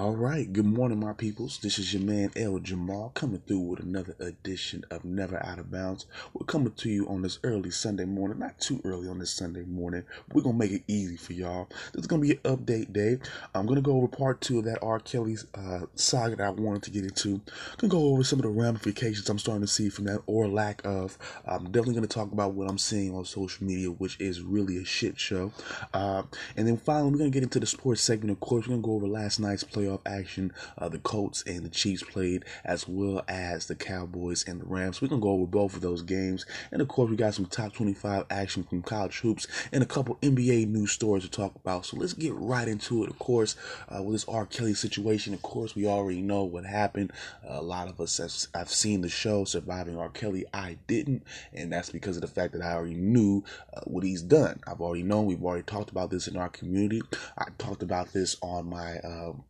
[0.00, 1.58] All right, good morning, my peoples.
[1.58, 5.70] This is your man El Jamal coming through with another edition of Never Out of
[5.70, 6.06] Bounds.
[6.32, 9.60] We're coming to you on this early Sunday morning, not too early on this Sunday
[9.64, 10.04] morning.
[10.32, 11.68] We're gonna make it easy for y'all.
[11.92, 13.18] This is gonna be an update day.
[13.54, 15.00] I'm gonna go over part two of that R.
[15.00, 17.34] Kelly's uh, saga that I wanted to get into.
[17.34, 20.48] I'm gonna go over some of the ramifications I'm starting to see from that or
[20.48, 21.18] lack of.
[21.44, 24.84] I'm definitely gonna talk about what I'm seeing on social media, which is really a
[24.86, 25.52] shit show.
[25.92, 26.22] Uh,
[26.56, 28.30] and then finally, we're gonna get into the sports segment.
[28.30, 30.52] Of course, we're gonna go over last night's playoff playoff action.
[30.78, 35.00] Uh, the Colts and the Chiefs played, as well as the Cowboys and the Rams.
[35.00, 36.46] We're going to go over both of those games.
[36.72, 40.16] And of course, we got some top 25 action from college hoops and a couple
[40.16, 41.86] NBA news stories to talk about.
[41.86, 43.10] So let's get right into it.
[43.10, 43.56] Of course,
[43.88, 44.46] uh, with this R.
[44.46, 47.12] Kelly situation, of course, we already know what happened.
[47.48, 50.08] Uh, a lot of us have, have seen the show Surviving R.
[50.08, 50.44] Kelly.
[50.52, 53.44] I didn't, and that's because of the fact that I already knew
[53.74, 54.60] uh, what he's done.
[54.66, 55.26] I've already known.
[55.26, 57.02] We've already talked about this in our community.
[57.36, 59.44] I talked about this on my um,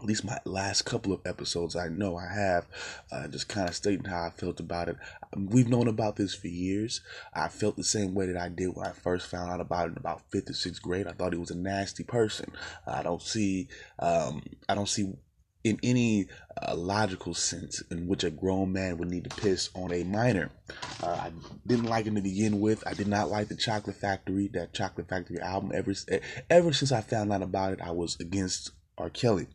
[0.00, 2.66] at least my last couple of episodes, I know I have,
[3.12, 4.96] uh, just kind of stating how I felt about it.
[5.36, 7.02] We've known about this for years.
[7.34, 9.92] I felt the same way that I did when I first found out about it
[9.92, 11.06] in about fifth or sixth grade.
[11.06, 12.52] I thought he was a nasty person.
[12.86, 15.12] I don't see, um, I don't see
[15.62, 16.26] in any
[16.66, 20.50] uh, logical sense in which a grown man would need to piss on a minor.
[21.02, 21.32] Uh, I
[21.66, 22.82] didn't like him to begin with.
[22.86, 25.72] I did not like the Chocolate Factory, that Chocolate Factory album.
[25.74, 25.92] Ever,
[26.48, 29.10] ever since I found out about it, I was against R.
[29.10, 29.48] Kelly.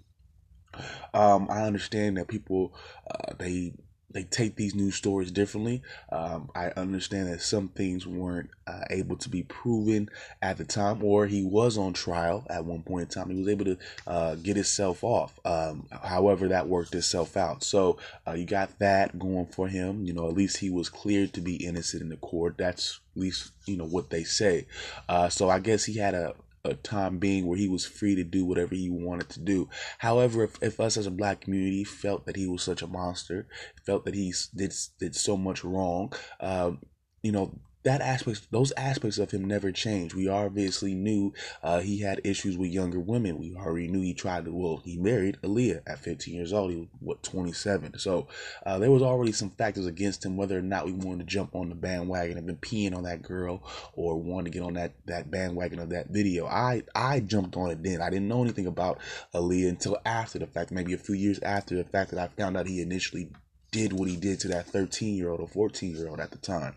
[1.14, 2.74] Um, I understand that people
[3.10, 3.74] uh, they
[4.16, 5.82] they take these news stories differently.
[6.10, 10.10] Um, I understand that some things weren't uh, able to be proven
[10.42, 13.30] at the time, or he was on trial at one point in time.
[13.30, 15.38] He was able to uh, get himself off.
[15.44, 17.62] Um, however, that worked itself out.
[17.62, 20.06] So uh, you got that going for him.
[20.06, 22.56] You know, at least he was cleared to be innocent in the court.
[22.58, 24.68] That's at least you know what they say.
[25.10, 26.36] Uh, so I guess he had a
[26.66, 29.70] a time being where he was free to do whatever he wanted to do.
[30.00, 33.48] However, if, if us as a black community felt that he was such a monster,
[33.86, 36.80] felt that he did did so much wrong, um,
[37.22, 40.16] you know, that aspect, those aspects of him never changed.
[40.16, 43.38] We obviously knew uh, he had issues with younger women.
[43.38, 44.52] We already knew he tried to.
[44.52, 46.72] Well, he married Aaliyah at 15 years old.
[46.72, 48.00] He was what 27.
[48.00, 48.28] So
[48.66, 50.36] uh, there was already some factors against him.
[50.36, 53.22] Whether or not we wanted to jump on the bandwagon and been peeing on that
[53.22, 53.64] girl,
[53.94, 57.70] or wanted to get on that that bandwagon of that video, I I jumped on
[57.70, 58.02] it then.
[58.02, 59.00] I didn't know anything about
[59.36, 62.58] Aaliyah until after the fact, maybe a few years after the fact that I found
[62.58, 63.30] out he initially
[63.76, 66.38] did what he did to that 13 year old or 14 year old at the
[66.38, 66.76] time.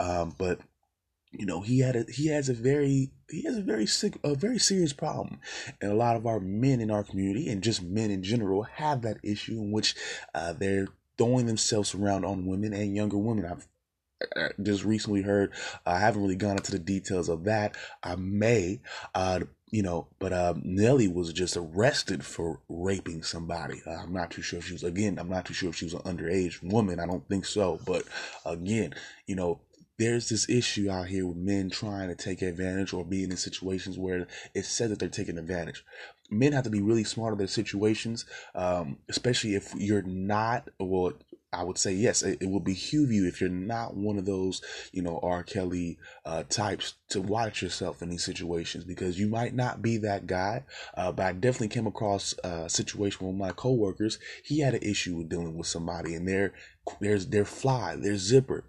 [0.00, 0.58] Um, but
[1.30, 4.34] you know he had a he has a very he has a very sick a
[4.34, 5.40] very serious problem.
[5.82, 9.02] And a lot of our men in our community and just men in general have
[9.02, 9.94] that issue in which
[10.34, 10.88] uh, they're
[11.18, 13.44] throwing themselves around on women and younger women.
[13.44, 13.68] I've
[14.60, 15.52] just recently heard
[15.86, 17.76] i haven't really gone into the details of that.
[18.02, 18.80] I may
[19.14, 23.82] uh, you know, but uh, Nelly was just arrested for raping somebody.
[23.86, 25.84] Uh, I'm not too sure if she was, again, I'm not too sure if she
[25.84, 27.00] was an underage woman.
[27.00, 27.78] I don't think so.
[27.84, 28.04] But
[28.46, 28.94] again,
[29.26, 29.60] you know,
[29.98, 33.98] there's this issue out here with men trying to take advantage or being in situations
[33.98, 35.84] where it's said that they're taking advantage.
[36.30, 38.24] Men have to be really smart of their situations,
[38.54, 41.14] um, especially if you're not, well,
[41.52, 44.60] I would say yes, it, it will behoove you if you're not one of those,
[44.92, 45.42] you know, R.
[45.42, 50.26] Kelly uh, types to watch yourself in these situations because you might not be that
[50.26, 50.64] guy.
[50.94, 54.18] Uh, but I definitely came across a situation with my coworkers.
[54.44, 56.52] He had an issue with dealing with somebody, and their
[57.00, 58.64] there's their fly, their zipper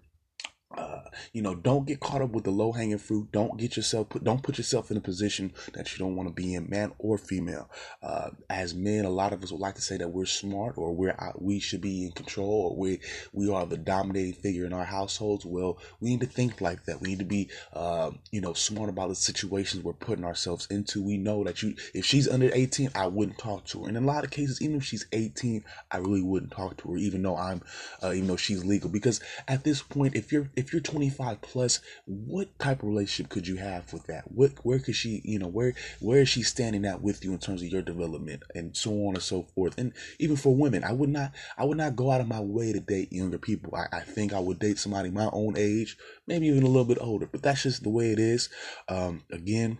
[0.76, 1.00] uh,
[1.32, 3.32] you know, don't get caught up with the low hanging fruit.
[3.32, 4.24] Don't get yourself put.
[4.24, 7.18] Don't put yourself in a position that you don't want to be in, man or
[7.18, 7.68] female.
[8.02, 10.92] Uh, as men, a lot of us would like to say that we're smart or
[10.92, 13.00] we're out, we should be in control or we
[13.32, 15.44] we are the dominating figure in our households.
[15.44, 17.00] Well, we need to think like that.
[17.00, 21.02] We need to be, uh, you know, smart about the situations we're putting ourselves into.
[21.02, 23.88] We know that you, if she's under eighteen, I wouldn't talk to her.
[23.88, 26.92] And in a lot of cases, even if she's eighteen, I really wouldn't talk to
[26.92, 27.62] her, even though I'm,
[28.02, 31.80] uh, even though she's legal, because at this point, if you're if you're 25 plus,
[32.04, 34.30] what type of relationship could you have with that?
[34.30, 37.38] What where could she, you know, where where is she standing at with you in
[37.38, 39.78] terms of your development and so on and so forth?
[39.78, 42.74] And even for women, I would not I would not go out of my way
[42.74, 43.74] to date younger people.
[43.74, 45.96] I, I think I would date somebody my own age,
[46.26, 48.50] maybe even a little bit older, but that's just the way it is.
[48.86, 49.78] Um, again,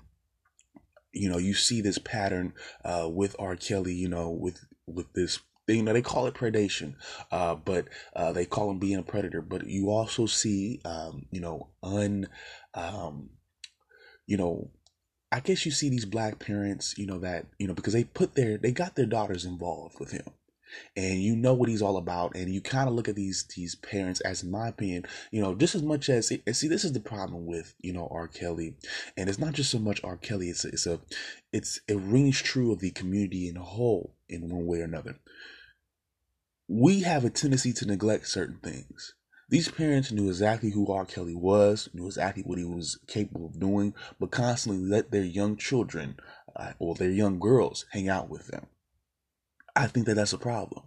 [1.12, 2.54] you know, you see this pattern
[2.86, 3.54] uh, with R.
[3.54, 5.40] Kelly, you know, with with this
[5.76, 6.94] you know they call it predation
[7.30, 9.42] uh, but uh, they call him being a predator.
[9.42, 12.28] But you also see um, you know un
[12.74, 13.30] um,
[14.26, 14.70] you know
[15.32, 18.34] i guess you see these black parents you know that you know because they put
[18.34, 20.26] their they got their daughters involved with him.
[20.94, 23.74] And you know what he's all about and you kind of look at these these
[23.74, 26.92] parents as in my opinion you know just as much as and see this is
[26.92, 28.28] the problem with you know r.
[28.28, 28.76] Kelly.
[29.16, 30.16] And it's not just so much r.
[30.16, 31.00] Kelly it's a, it's a
[31.52, 35.16] it's it rings true of the community in a whole in one way or another
[36.70, 39.14] we have a tendency to neglect certain things
[39.50, 41.04] these parents knew exactly who R.
[41.04, 45.56] Kelly was, knew exactly what he was capable of doing, but constantly let their young
[45.56, 46.20] children
[46.54, 48.68] uh, or their young girls hang out with them.
[49.74, 50.84] I think that that's a problem.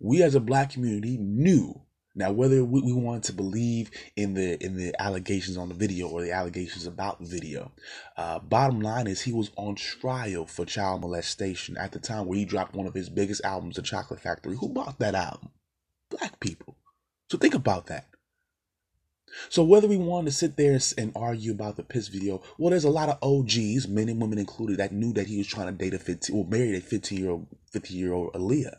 [0.00, 1.82] We as a black community knew
[2.14, 6.22] now whether we, wanted to believe in the in the allegations on the video or
[6.22, 7.72] the allegations about the video.
[8.16, 12.38] Uh, bottom line is he was on trial for child molestation at the time where
[12.38, 14.56] he dropped one of his biggest albums, The Chocolate Factory.
[14.56, 15.50] Who bought that album?
[16.10, 16.76] Black people.
[17.30, 18.06] So think about that.
[19.48, 22.84] So whether we want to sit there and argue about the piss video, well, there's
[22.84, 25.72] a lot of OGs, men and women included, that knew that he was trying to
[25.72, 28.76] date a 15 or marry a 15 year old 50 year old Aaliyah.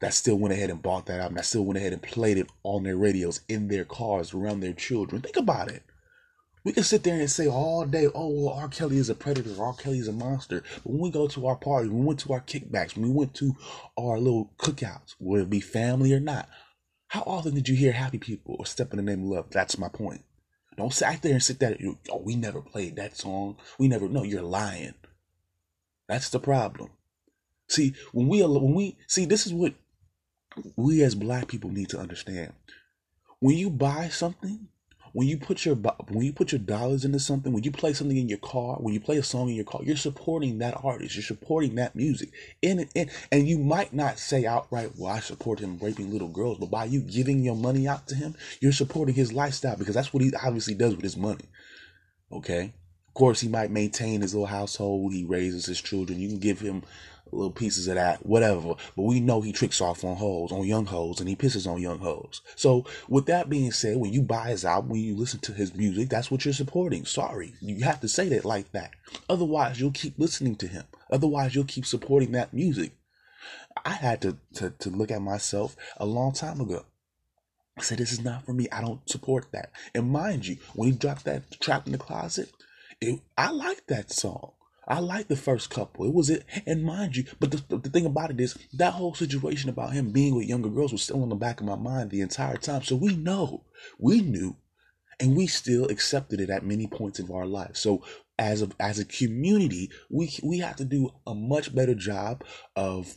[0.00, 1.36] That still went ahead and bought that album.
[1.36, 4.72] That still went ahead and played it on their radios, in their cars, around their
[4.72, 5.20] children.
[5.20, 5.82] Think about it.
[6.64, 8.68] We can sit there and say all day, oh, well, R.
[8.68, 9.74] Kelly is a predator, R.
[9.74, 10.62] Kelly is a monster.
[10.82, 13.14] But when we go to our parties, when we went to our kickbacks, when we
[13.14, 13.54] went to
[13.98, 16.48] our little cookouts, whether it be family or not,
[17.08, 19.46] how often did you hear happy people or step in the name of love?
[19.50, 20.22] That's my point.
[20.76, 21.76] Don't sit there and sit there.
[22.10, 23.56] Oh, we never played that song.
[23.78, 24.08] We never.
[24.08, 24.94] No, you're lying.
[26.08, 26.90] That's the problem.
[27.68, 29.74] See, when we when we see this is what
[30.76, 32.52] we as black people need to understand.
[33.40, 34.68] When you buy something,
[35.12, 38.16] when you put your when you put your dollars into something, when you play something
[38.16, 41.16] in your car, when you play a song in your car, you're supporting that artist.
[41.16, 42.30] You're supporting that music.
[42.62, 46.58] And and, and you might not say outright, "Well, I support him raping little girls,"
[46.58, 50.12] but by you giving your money out to him, you're supporting his lifestyle because that's
[50.12, 51.46] what he obviously does with his money.
[52.30, 52.72] Okay.
[53.08, 55.12] Of course, he might maintain his little household.
[55.12, 56.20] He raises his children.
[56.20, 56.84] You can give him
[57.32, 58.74] little pieces of that, whatever.
[58.96, 61.80] But we know he tricks off on hoes, on young hoes, and he pisses on
[61.80, 62.40] young hoes.
[62.56, 65.74] So with that being said, when you buy his album, when you listen to his
[65.74, 67.04] music, that's what you're supporting.
[67.04, 68.92] Sorry, you have to say that like that.
[69.28, 70.84] Otherwise, you'll keep listening to him.
[71.10, 72.92] Otherwise, you'll keep supporting that music.
[73.84, 76.84] I had to, to, to look at myself a long time ago.
[77.78, 78.68] I said, this is not for me.
[78.70, 79.70] I don't support that.
[79.94, 82.50] And mind you, when he dropped that Trap in the Closet,
[83.00, 84.52] it, I like that song.
[84.90, 86.04] I like the first couple.
[86.04, 89.14] It was it, and mind you, but the, the thing about it is that whole
[89.14, 92.10] situation about him being with younger girls was still on the back of my mind
[92.10, 92.82] the entire time.
[92.82, 93.64] So we know,
[94.00, 94.56] we knew,
[95.20, 97.76] and we still accepted it at many points of our life.
[97.76, 98.02] So
[98.36, 102.42] as a as a community, we we have to do a much better job
[102.74, 103.16] of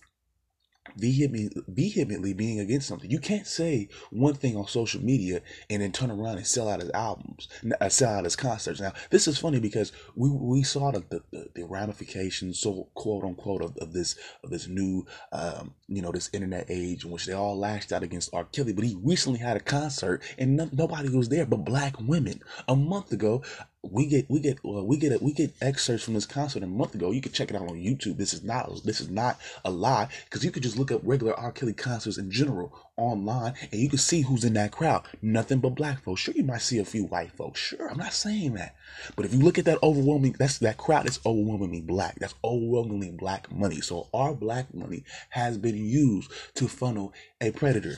[0.97, 3.09] vehemently, being against something.
[3.09, 6.81] You can't say one thing on social media and then turn around and sell out
[6.81, 7.47] his albums,
[7.79, 8.81] uh, sell out his concerts.
[8.81, 13.61] Now, this is funny because we we saw the the, the ramifications, so quote unquote,
[13.61, 17.33] of, of this of this new um, you know this internet age in which they
[17.33, 18.45] all lashed out against R.
[18.45, 18.73] Kelly.
[18.73, 22.41] But he recently had a concert and no, nobody was there but black women.
[22.67, 23.43] A month ago,
[23.83, 27.11] we get we get we get we get excerpts from this concert a month ago.
[27.11, 28.17] You can check it out on YouTube.
[28.17, 31.37] This is not this is not a lie because you could just look up regular
[31.37, 31.51] R.
[31.51, 35.03] Kelly concerts in general online and you can see who's in that crowd.
[35.21, 36.21] Nothing but black folks.
[36.21, 37.59] Sure, you might see a few white folks.
[37.59, 38.75] Sure, I'm not saying that,
[39.17, 42.15] but if you look at that overwhelming, that's that crowd is overwhelmingly black.
[42.19, 43.81] That's overwhelmingly black money.
[43.81, 47.97] So our black money has been used to funnel a predator.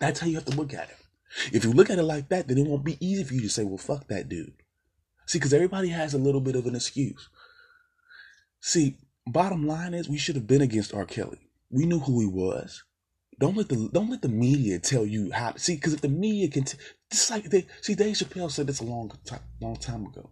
[0.00, 0.96] That's how you have to look at it.
[1.52, 3.48] If you look at it like that, then it won't be easy for you to
[3.50, 4.54] say, "Well, fuck that dude."
[5.28, 7.28] See, because everybody has a little bit of an excuse.
[8.62, 8.96] See,
[9.26, 11.04] bottom line is we should have been against R.
[11.04, 11.50] Kelly.
[11.70, 12.82] We knew who he was.
[13.38, 15.54] Don't let the don't let the media tell you how.
[15.56, 16.78] See, because if the media can, t-
[17.12, 20.30] just like they see, Dave Chappelle said this a long time, long time ago.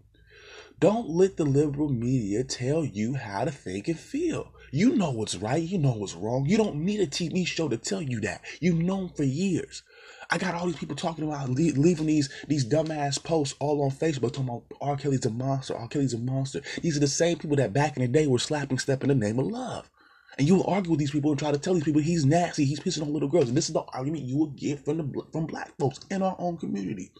[0.80, 4.52] Don't let the liberal media tell you how to think and feel.
[4.72, 5.62] You know what's right.
[5.62, 6.46] You know what's wrong.
[6.46, 8.42] You don't need a TV show to tell you that.
[8.60, 9.82] You've known for years.
[10.30, 14.32] I got all these people talking about leaving these these dumbass posts all on Facebook
[14.32, 14.96] talking about R.
[14.96, 15.76] Kelly's a monster.
[15.76, 15.88] R.
[15.88, 16.62] Kelly's a monster.
[16.82, 19.14] These are the same people that back in the day were slapping step in the
[19.14, 19.90] name of love.
[20.38, 22.64] And you will argue with these people and try to tell these people he's nasty,
[22.64, 23.48] he's pissing on little girls.
[23.48, 26.36] And this is the argument you will get from the from black folks in our
[26.38, 27.12] own community.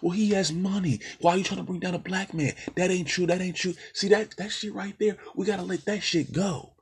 [0.00, 1.00] Well, he has money.
[1.20, 2.54] Why are you trying to bring down a black man?
[2.76, 3.26] That ain't true.
[3.26, 3.74] That ain't true.
[3.92, 5.18] See that that shit right there.
[5.34, 6.74] We gotta let that shit go.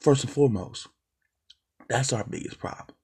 [0.00, 0.86] First and foremost,
[1.88, 2.96] that's our biggest problem.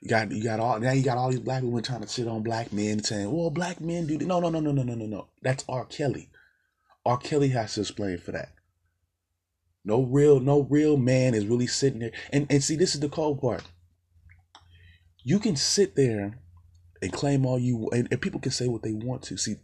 [0.00, 2.26] You got you got all now you got all these black women trying to sit
[2.26, 5.06] on black men saying, well, black men do no no no no no no no
[5.06, 5.28] no.
[5.42, 5.84] That's R.
[5.84, 6.30] Kelly.
[7.04, 7.18] R.
[7.18, 8.52] Kelly has to explain for that.
[9.84, 12.12] No real, no real man is really sitting there.
[12.32, 13.62] And and see, this is the cold part.
[15.22, 16.38] You can sit there
[17.02, 19.36] and claim all you and, and people can say what they want to.
[19.36, 19.56] See,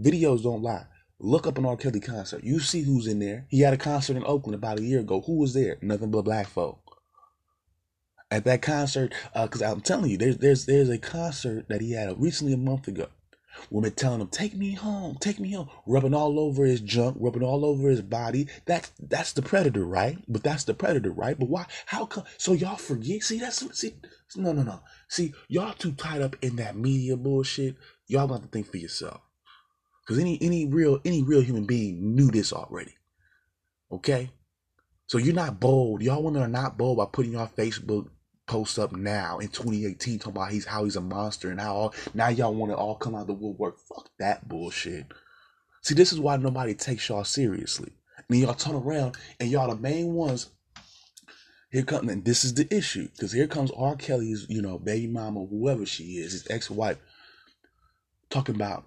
[0.00, 0.86] videos don't lie.
[1.20, 1.76] Look up an R.
[1.76, 2.42] Kelly concert.
[2.42, 3.46] You see who's in there.
[3.48, 5.20] He had a concert in Oakland about a year ago.
[5.20, 5.78] Who was there?
[5.80, 6.83] Nothing but black folk.
[8.34, 11.92] At that concert, because uh, I'm telling you, there's there's there's a concert that he
[11.92, 13.06] had recently a month ago.
[13.70, 17.44] Women telling him, "Take me home, take me home," rubbing all over his junk, rubbing
[17.44, 18.48] all over his body.
[18.64, 20.18] That's that's the predator, right?
[20.26, 21.38] But that's the predator, right?
[21.38, 21.66] But why?
[21.86, 22.24] How come?
[22.36, 23.22] So y'all forget?
[23.22, 23.94] See, that's see.
[24.34, 24.80] No, no, no.
[25.08, 27.76] See, y'all too tied up in that media bullshit.
[28.08, 29.20] Y'all got to think for yourself.
[30.04, 32.96] Because any any real any real human being knew this already.
[33.92, 34.30] Okay?
[35.06, 36.02] So you're not bold.
[36.02, 38.08] Y'all women are not bold by putting your Facebook
[38.46, 41.94] posts up now in 2018 talking about he's how he's a monster and how all,
[42.12, 43.78] now y'all want to all come out the woodwork.
[43.78, 45.06] Fuck that bullshit.
[45.82, 47.92] See, this is why nobody takes y'all seriously.
[48.28, 50.50] And y'all turn around and y'all the main ones.
[51.70, 53.96] Here come and this is the issue because here comes R.
[53.96, 56.98] Kelly's, you know, baby mama, whoever she is, his ex-wife,
[58.30, 58.86] talking about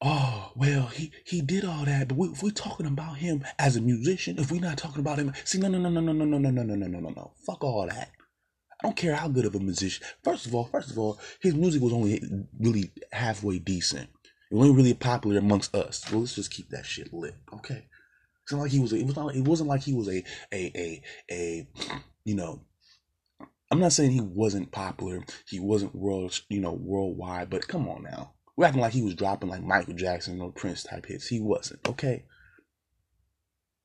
[0.00, 3.76] oh well he he did all that but we, if we're talking about him as
[3.76, 6.24] a musician if we're not talking about him see no no no no no no
[6.24, 8.10] no no no no no no no fuck all that
[8.80, 11.54] i don't care how good of a musician first of all first of all his
[11.54, 12.22] music was only
[12.60, 14.08] really halfway decent
[14.50, 17.84] it wasn't really popular amongst us well let's just keep that shit lit okay
[18.44, 20.22] it's not like he was a, it was not it wasn't like he was a
[20.52, 21.68] a a a
[22.24, 22.60] you know
[23.72, 28.04] i'm not saying he wasn't popular he wasn't world you know worldwide but come on
[28.04, 31.28] now we're acting like he was dropping like Michael Jackson or Prince type hits.
[31.28, 32.24] He wasn't, okay?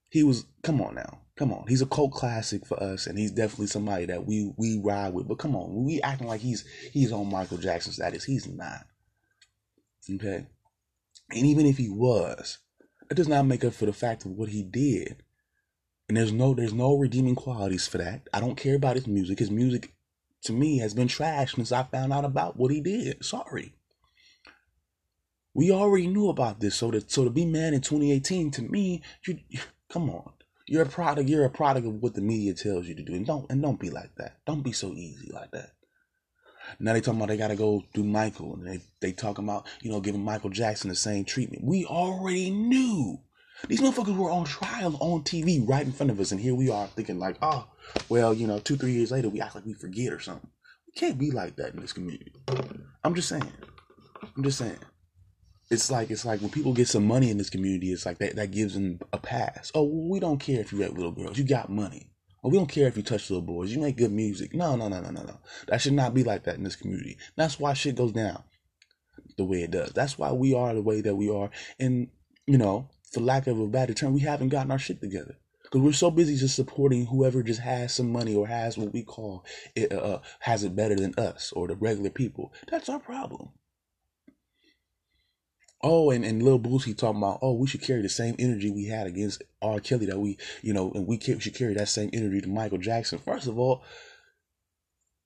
[0.09, 1.19] He was, come on now.
[1.35, 1.65] Come on.
[1.67, 5.27] He's a cult classic for us, and he's definitely somebody that we we ride with.
[5.27, 8.23] But come on, we acting like he's he's on Michael Jackson status.
[8.23, 8.85] He's not.
[10.11, 10.47] Okay?
[11.29, 12.57] And even if he was,
[13.09, 15.23] that does not make up for the fact of what he did.
[16.07, 18.27] And there's no there's no redeeming qualities for that.
[18.33, 19.37] I don't care about his music.
[19.37, 19.93] His music
[20.43, 23.23] to me has been trash since I found out about what he did.
[23.23, 23.75] Sorry.
[25.53, 26.75] We already knew about this.
[26.75, 29.39] So to so to be mad in 2018, to me, you
[29.89, 30.31] come on.
[30.65, 31.29] You're a product.
[31.29, 33.79] You're a product of what the media tells you to do, and don't and don't
[33.79, 34.37] be like that.
[34.45, 35.71] Don't be so easy like that.
[36.79, 39.91] Now they talking about they gotta go do Michael, and they they talking about you
[39.91, 41.63] know giving Michael Jackson the same treatment.
[41.63, 43.19] We already knew.
[43.67, 46.69] These motherfuckers were on trial on TV right in front of us, and here we
[46.69, 47.67] are thinking like, oh,
[48.09, 50.49] well, you know, two three years later we act like we forget or something.
[50.87, 52.33] We can't be like that in this community.
[53.03, 53.51] I'm just saying.
[54.35, 54.79] I'm just saying
[55.69, 58.35] it's like it's like when people get some money in this community, it's like that
[58.35, 59.71] that gives them a pass.
[59.73, 62.11] Oh, we don't care if you rape little girls, you got money.
[62.43, 64.53] Oh, we don't care if you touch little boys, you make good music.
[64.53, 65.37] No, no, no, no, no, no.
[65.67, 67.17] That should not be like that in this community.
[67.37, 68.43] That's why shit goes down
[69.37, 69.91] the way it does.
[69.91, 71.49] That's why we are the way that we are.
[71.79, 72.09] And
[72.45, 75.81] you know, for lack of a better term, we haven't gotten our shit together because
[75.81, 79.45] we're so busy just supporting whoever just has some money or has what we call
[79.75, 82.53] it, uh, uh has it better than us or the regular people.
[82.69, 83.49] That's our problem.
[85.85, 88.85] Oh, and, and Lil Boosie talking about, oh, we should carry the same energy we
[88.85, 89.81] had against R.
[89.81, 93.19] Kelly that we, you know, and we should carry that same energy to Michael Jackson.
[93.19, 93.83] First of all,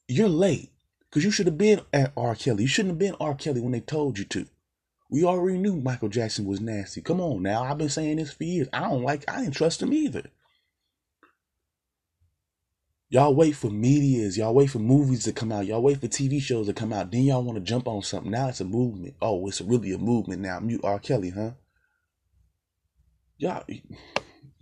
[0.07, 0.71] you're late
[1.09, 2.33] because you should have been at R.
[2.33, 2.63] Kelly.
[2.63, 3.35] You shouldn't have been R.
[3.35, 4.47] Kelly when they told you to.
[5.09, 7.01] We already knew Michael Jackson was nasty.
[7.01, 7.63] Come on now.
[7.63, 8.67] I've been saying this for years.
[8.73, 10.23] I don't like, I didn't trust him either.
[13.09, 16.41] Y'all wait for medias, y'all wait for movies to come out, y'all wait for TV
[16.41, 17.09] shows to come out.
[17.09, 18.31] Then y'all want to jump on something.
[18.31, 19.15] Now it's a movement.
[19.21, 20.59] Oh, it's really a movement now.
[20.59, 20.99] Mute R.
[20.99, 21.51] Kelly, huh?
[23.37, 23.63] Y'all,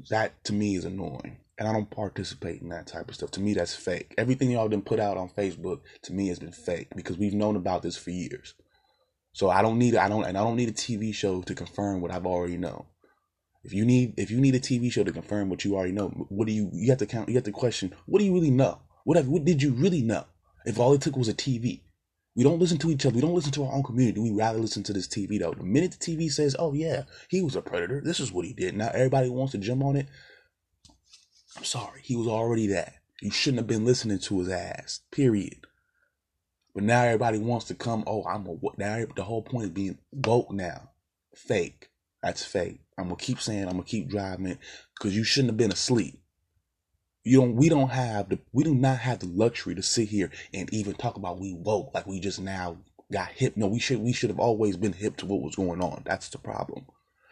[0.09, 3.31] that to me is annoying, and I don't participate in that type of stuff.
[3.31, 4.13] To me, that's fake.
[4.15, 7.55] Everything y'all done put out on Facebook to me has been fake because we've known
[7.55, 8.53] about this for years.
[9.33, 11.99] So I don't need I don't and I don't need a TV show to confirm
[11.99, 12.85] what I've already known.
[13.65, 16.09] If you need if you need a TV show to confirm what you already know,
[16.29, 17.29] what do you you have to count?
[17.29, 18.79] You have to question what do you really know?
[19.05, 20.25] What have, what did you really know?
[20.65, 21.81] If all it took was a TV,
[22.35, 23.15] we don't listen to each other.
[23.15, 24.19] We don't listen to our own community.
[24.19, 25.53] We rather listen to this TV though.
[25.53, 28.01] The minute the TV says, "Oh yeah, he was a predator.
[28.05, 30.07] This is what he did," now everybody wants to jump on it.
[31.57, 32.93] I'm sorry, he was already that.
[33.21, 34.99] You shouldn't have been listening to his ass.
[35.11, 35.65] Period.
[36.75, 38.03] But now everybody wants to come.
[38.05, 39.05] Oh, I'm a now.
[39.15, 40.91] The whole point is being woke now.
[41.33, 41.89] Fake.
[42.21, 42.84] That's fake.
[42.97, 43.63] I'm gonna keep saying.
[43.63, 44.57] I'm gonna keep driving
[44.97, 46.19] because you shouldn't have been asleep.
[47.23, 47.55] You don't.
[47.55, 48.39] We don't have the.
[48.53, 51.91] We do not have the luxury to sit here and even talk about we woke
[51.93, 52.77] like we just now
[53.11, 53.57] got hip.
[53.57, 53.99] No, we should.
[53.99, 56.03] We should have always been hip to what was going on.
[56.05, 56.85] That's the problem.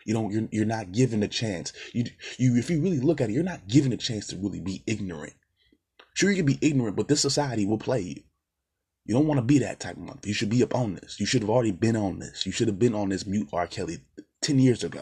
[0.05, 1.72] You know, you're you're not given a chance.
[1.93, 2.05] You
[2.38, 4.84] you if you really look at it, you're not given a chance to really be
[4.86, 5.34] ignorant.
[6.15, 8.24] Sure, you can be ignorant, but this society will play you.
[9.05, 10.25] You don't want to be that type of month.
[10.25, 11.20] You should be up on this.
[11.20, 12.46] You should have already been on this.
[12.46, 13.67] You should have been on this mute R.
[13.67, 14.00] Kelly
[14.41, 15.01] 10 years ago.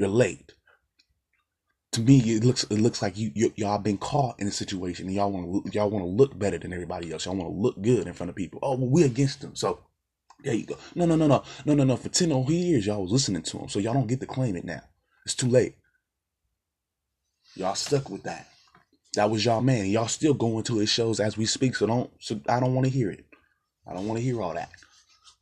[0.00, 0.54] You're late.
[1.92, 5.06] To me, it looks it looks like you, you y'all been caught in a situation
[5.06, 7.26] and y'all want to y'all want to look better than everybody else.
[7.26, 8.60] Y'all want to look good in front of people.
[8.62, 9.80] Oh, well, we're against them, so
[10.44, 10.78] There you go.
[10.94, 11.96] No, no, no, no, no, no, no.
[11.96, 14.56] For ten whole years, y'all was listening to him, so y'all don't get to claim
[14.56, 14.82] it now.
[15.26, 15.76] It's too late.
[17.56, 18.48] Y'all stuck with that.
[19.16, 19.86] That was y'all man.
[19.86, 21.76] Y'all still going to his shows as we speak.
[21.76, 22.10] So don't.
[22.20, 23.26] So I don't want to hear it.
[23.86, 24.70] I don't want to hear all that.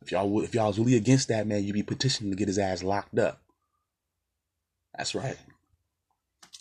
[0.01, 2.59] If y'all if y'all was really against that man, you'd be petitioning to get his
[2.59, 3.41] ass locked up.
[4.99, 5.37] That's right.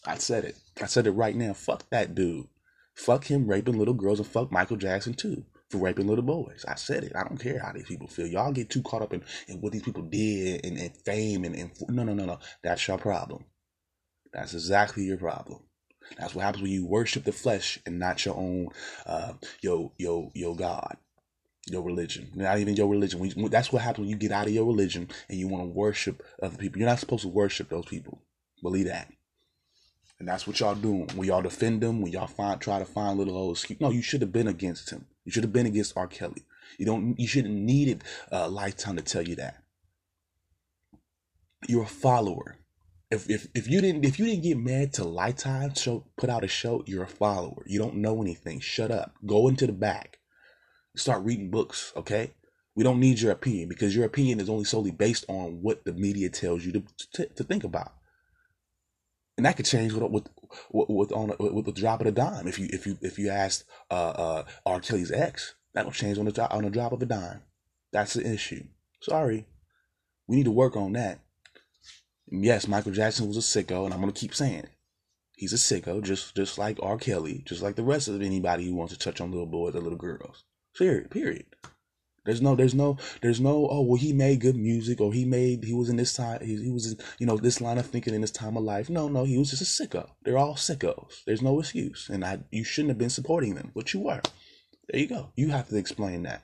[0.06, 0.56] I said it.
[0.80, 1.54] I said it right now.
[1.54, 2.46] Fuck that dude.
[2.94, 6.64] Fuck him raping little girls and fuck Michael Jackson too for raping little boys.
[6.68, 7.12] I said it.
[7.16, 8.28] I don't care how these people feel.
[8.28, 11.56] Y'all get too caught up in, in what these people did and, and fame and,
[11.56, 12.38] and no no no no.
[12.62, 13.44] That's your problem.
[14.32, 15.64] That's exactly your problem.
[16.16, 18.68] That's what happens when you worship the flesh and not your own,
[19.04, 20.96] uh, your your your God,
[21.66, 22.30] your religion.
[22.34, 23.50] Not even your religion.
[23.50, 26.22] That's what happens when you get out of your religion and you want to worship
[26.42, 26.78] other people.
[26.78, 28.22] You're not supposed to worship those people.
[28.62, 29.12] Believe that.
[30.18, 31.08] And that's what y'all doing.
[31.14, 33.80] When y'all defend them, when y'all find try to find little old excuse.
[33.80, 35.06] No, you should have been against him.
[35.24, 36.08] You should have been against R.
[36.08, 36.44] Kelly.
[36.78, 37.18] You don't.
[37.18, 39.62] You shouldn't needed a lifetime to tell you that.
[41.68, 42.58] You're a follower
[43.10, 46.44] if, if if you didn't if you didn't get mad to Lifetime show put out
[46.44, 47.62] a show, you're a follower.
[47.66, 48.60] You don't know anything.
[48.60, 49.14] Shut up.
[49.24, 50.18] Go into the back.
[50.94, 52.32] Start reading books, okay?
[52.74, 55.92] We don't need your opinion because your opinion is only solely based on what the
[55.92, 56.82] media tells you to
[57.14, 57.94] to, to think about,
[59.38, 60.28] and that could change with with
[60.70, 62.46] with, with on a, with the drop of a dime.
[62.46, 64.80] If you if you if you asked uh, uh, R.
[64.80, 67.40] Kelly's ex, that'll change on the on a drop of a dime.
[67.92, 68.64] That's the issue.
[69.00, 69.46] Sorry,
[70.26, 71.20] we need to work on that
[72.30, 74.70] yes, Michael Jackson was a sicko, and I'm gonna keep saying it.
[75.36, 76.98] He's a sicko, just just like R.
[76.98, 79.80] Kelly, just like the rest of anybody who wants to touch on little boys or
[79.80, 80.44] little girls.
[80.76, 81.10] Period.
[81.10, 81.46] Period.
[82.28, 83.66] There's no, there's no, there's no.
[83.70, 86.62] Oh well, he made good music, or he made, he was in this time, he,
[86.62, 88.90] he was in, you know, this line of thinking in this time of life.
[88.90, 90.10] No, no, he was just a sicko.
[90.24, 91.24] They're all sickos.
[91.24, 94.20] There's no excuse, and I, you shouldn't have been supporting them, but you were.
[94.90, 95.30] There you go.
[95.36, 96.42] You have to explain that.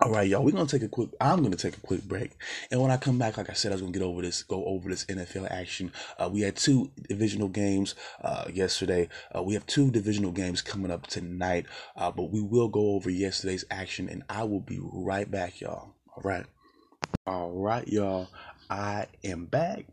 [0.00, 0.44] All right, y'all.
[0.44, 1.08] We're gonna take a quick.
[1.20, 2.30] I'm gonna take a quick break,
[2.70, 4.64] and when I come back, like I said, I was gonna get over this, go
[4.64, 5.90] over this NFL action.
[6.16, 9.08] Uh, we had two divisional games uh, yesterday.
[9.34, 13.10] Uh, we have two divisional games coming up tonight, uh, but we will go over
[13.10, 15.94] yesterday's action, and I will be right back, y'all.
[16.14, 16.46] All right.
[17.26, 18.28] All right, y'all.
[18.70, 19.86] I am back,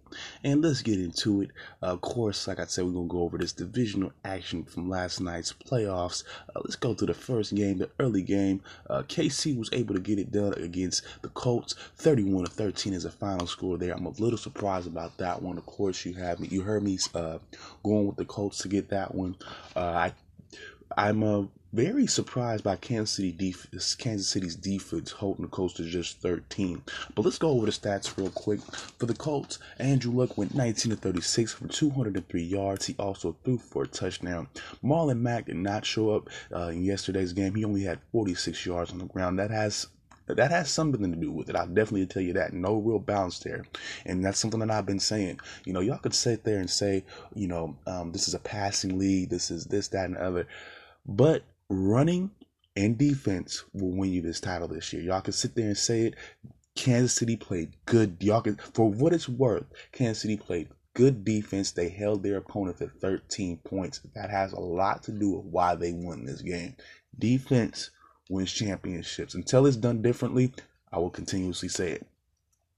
[0.43, 1.51] and let's get into it.
[1.81, 5.53] Of course, like I said, we're gonna go over this divisional action from last night's
[5.53, 6.23] playoffs.
[6.49, 8.61] Uh, let's go to the first game, the early game.
[8.89, 13.03] Uh, KC was able to get it done against the Colts, 31 to 13 is
[13.03, 13.93] the final score there.
[13.93, 15.57] I'm a little surprised about that one.
[15.57, 17.37] Of course, you have me, you heard me uh,
[17.83, 19.37] going with the Colts to get that one.
[19.75, 20.13] Uh, I,
[20.97, 25.83] I'm a very surprised by Kansas City def- Kansas City's defense holding the Colts to
[25.83, 26.81] just 13.
[27.13, 28.61] But let's go over the stats real quick.
[28.97, 32.85] For the Colts, Andrew Luck went 19 to 36 for 203 yards.
[32.85, 34.47] He also threw for a touchdown.
[34.81, 37.53] Marlon Mack did not show up uh, in yesterday's game.
[37.55, 39.37] He only had 46 yards on the ground.
[39.37, 39.87] That has
[40.27, 41.55] that has something to do with it.
[41.57, 42.53] I'll definitely tell you that.
[42.53, 43.65] No real balance there.
[44.05, 45.39] And that's something that I've been saying.
[45.65, 47.03] You know, y'all could sit there and say,
[47.35, 49.29] you know, um, this is a passing league.
[49.29, 50.47] This is this, that, and the other.
[51.05, 52.31] But running
[52.75, 55.01] and defense will win you this title this year.
[55.01, 56.15] Y'all can sit there and say it.
[56.75, 58.17] Kansas City played good.
[58.19, 61.71] Y'all can, for what it's worth, Kansas City played good defense.
[61.71, 64.01] They held their opponent to 13 points.
[64.13, 66.75] That has a lot to do with why they won this game.
[67.17, 67.91] Defense
[68.29, 69.35] wins championships.
[69.35, 70.53] Until it's done differently,
[70.91, 72.07] I will continuously say it.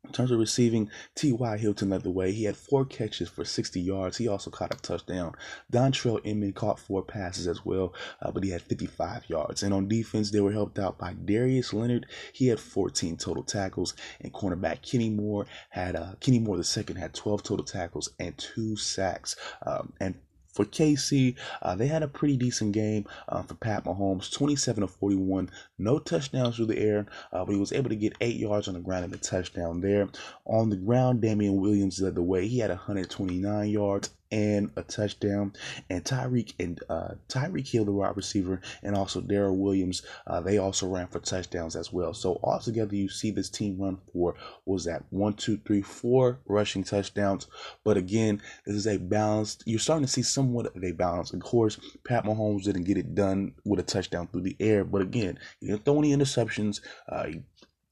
[0.07, 1.57] In terms of receiving, T.Y.
[1.57, 2.31] Hilton led the way.
[2.31, 4.17] He had four catches for 60 yards.
[4.17, 5.35] He also caught a touchdown.
[5.71, 9.63] Dontrelle Inman caught four passes as well, uh, but he had 55 yards.
[9.63, 12.05] And on defense, they were helped out by Darius Leonard.
[12.31, 13.95] He had 14 total tackles.
[14.21, 18.37] And cornerback Kenny Moore had uh, Kenny Moore the second had 12 total tackles and
[18.37, 19.35] two sacks.
[19.65, 20.15] Um, and
[20.57, 24.87] for KC, uh, they had a pretty decent game uh, for Pat Mahomes, 27 to
[24.87, 28.67] 41, no touchdowns through the air, uh, but he was able to get eight yards
[28.67, 30.09] on the ground and a touchdown there.
[30.45, 32.47] On the ground, Damien Williams led the way.
[32.47, 35.53] He had 129 yards and a touchdown.
[35.89, 40.57] And Tyreek and uh, Tyreek Hill, the wide receiver, and also Darrel Williams, uh, they
[40.57, 42.13] also ran for touchdowns as well.
[42.13, 44.35] So altogether, you see this team run for
[44.65, 47.47] was that one, two, three, four rushing touchdowns.
[47.83, 49.63] But again, this is a balanced.
[49.65, 51.33] You're starting to see somewhat of a balance.
[51.33, 55.01] Of course, Pat Mahomes didn't get it done with a touchdown through the air, but
[55.01, 56.81] again, he didn't throw any interceptions.
[57.09, 57.27] Uh,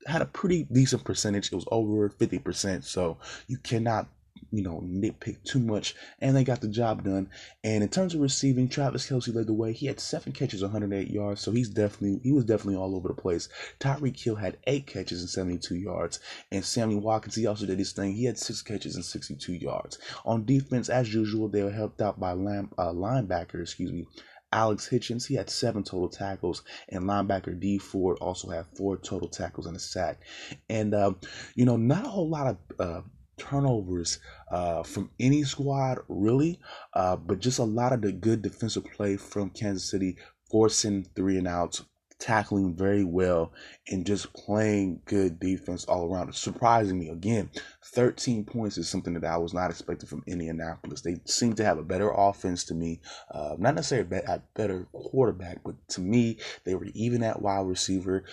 [0.06, 1.48] had a pretty decent percentage.
[1.48, 2.84] It was over 50%.
[2.84, 3.18] So
[3.48, 4.08] you cannot
[4.56, 7.30] you know, nitpick too much, and they got the job done.
[7.64, 9.74] And in terms of receiving, Travis Kelce led the way.
[9.74, 13.14] He had seven catches, 108 yards, so he's definitely he was definitely all over the
[13.14, 13.50] place.
[13.80, 16.20] Tyreek Hill had eight catches and 72 yards,
[16.52, 18.14] and Sammy Watkins he also did his thing.
[18.14, 19.98] He had six catches and 62 yards.
[20.26, 24.08] On defense, as usual, they were helped out by line, uh, linebacker, excuse me,
[24.56, 29.28] Alex Hitchens, he had seven total tackles, and linebacker Dee Ford also had four total
[29.28, 30.22] tackles and a sack.
[30.70, 31.20] And, um,
[31.56, 33.02] you know, not a whole lot of uh,
[33.38, 34.20] turnovers
[34.52, 36.60] uh, from any squad, really,
[36.94, 40.18] uh, but just a lot of the good defensive play from Kansas City,
[40.50, 41.84] forcing three and outs,
[42.20, 43.52] tackling very well,
[43.90, 46.34] and just playing good defense all around.
[46.34, 47.50] Surprising me again,
[47.84, 51.02] 13 points is something that I was not expecting from Indianapolis.
[51.02, 55.64] They seem to have a better offense to me, uh, not necessarily a better quarterback,
[55.64, 58.24] but to me, they were even at wide receiver.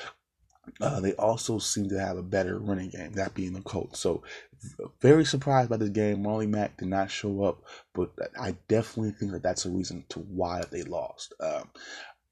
[0.80, 3.98] Uh, they also seem to have a better running game, that being the Colts.
[3.98, 4.22] So,
[5.00, 6.22] very surprised by this game.
[6.22, 7.62] Marlon Mack did not show up,
[7.94, 11.34] but I definitely think that that's a reason to why they lost.
[11.40, 11.68] Um,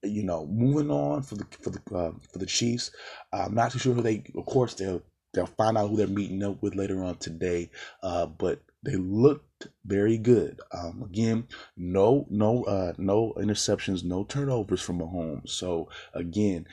[0.02, 2.90] you know, moving on for the for the uh, for the Chiefs.
[3.32, 4.22] I'm not too sure who they.
[4.36, 7.70] Of course, they'll they'll find out who they're meeting up with later on today.
[8.02, 10.60] Uh, but they looked very good.
[10.72, 15.50] Um, again, no no uh, no interceptions, no turnovers from Mahomes.
[15.50, 16.66] So again,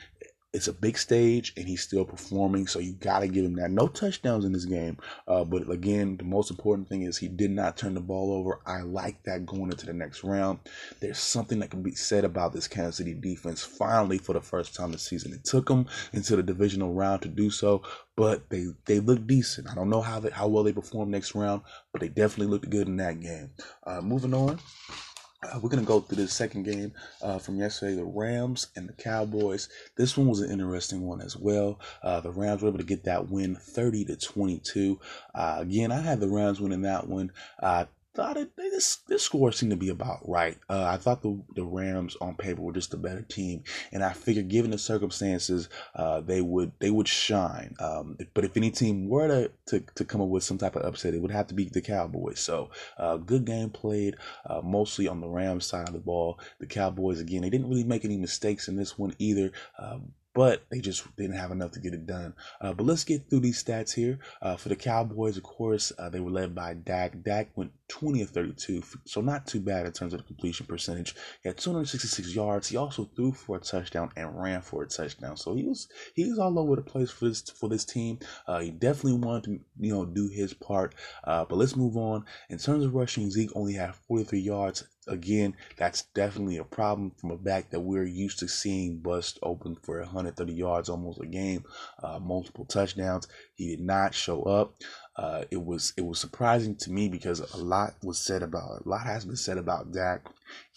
[0.58, 3.70] it's a big stage and he's still performing, so you got to give him that.
[3.70, 7.52] No touchdowns in this game, uh, but again, the most important thing is he did
[7.52, 8.58] not turn the ball over.
[8.66, 10.58] I like that going into the next round.
[10.98, 13.62] There's something that can be said about this Kansas City defense.
[13.62, 17.28] Finally, for the first time this season, it took them into the divisional round to
[17.28, 17.82] do so,
[18.16, 19.70] but they they look decent.
[19.70, 22.68] I don't know how they, how well they perform next round, but they definitely looked
[22.68, 23.50] good in that game.
[23.86, 24.58] Uh, moving on.
[25.40, 28.88] Uh, we're going to go through the second game uh, from yesterday the Rams and
[28.88, 29.68] the Cowboys.
[29.96, 31.78] This one was an interesting one as well.
[32.02, 34.98] Uh, the Rams were able to get that win 30 to 22.
[35.34, 37.30] Uh, again, I had the Rams winning that one.
[37.62, 40.58] Uh, thought it, this this score seemed to be about right.
[40.68, 44.12] Uh, I thought the the Rams on paper were just a better team, and I
[44.12, 47.74] figured given the circumstances, uh, they would they would shine.
[47.80, 50.84] Um, but if any team were to, to, to come up with some type of
[50.84, 52.40] upset, it would have to be the Cowboys.
[52.40, 54.16] So uh, good game played,
[54.46, 56.40] uh, mostly on the Rams side of the ball.
[56.60, 59.52] The Cowboys again, they didn't really make any mistakes in this one either.
[59.78, 62.32] Um, but they just didn't have enough to get it done.
[62.60, 64.20] Uh, but let's get through these stats here.
[64.40, 67.20] Uh, for the Cowboys, of course, uh, they were led by Dak.
[67.24, 71.14] Dak went 20 of 32, so not too bad in terms of the completion percentage.
[71.42, 72.68] He had 266 yards.
[72.68, 75.36] He also threw for a touchdown and ran for a touchdown.
[75.36, 78.18] So he was he was all over the place for this for this team.
[78.46, 80.94] Uh, he definitely wanted to you know do his part.
[81.24, 82.24] Uh, but let's move on.
[82.50, 87.30] In terms of rushing, Zeke only had 43 yards again, that's definitely a problem from
[87.30, 91.64] a back that we're used to seeing bust open for 130 yards almost a game,
[92.02, 93.26] uh, multiple touchdowns.
[93.54, 94.74] He did not show up.
[95.18, 98.88] Uh, it was it was surprising to me because a lot was said about a
[98.88, 100.24] lot has been said about Dak,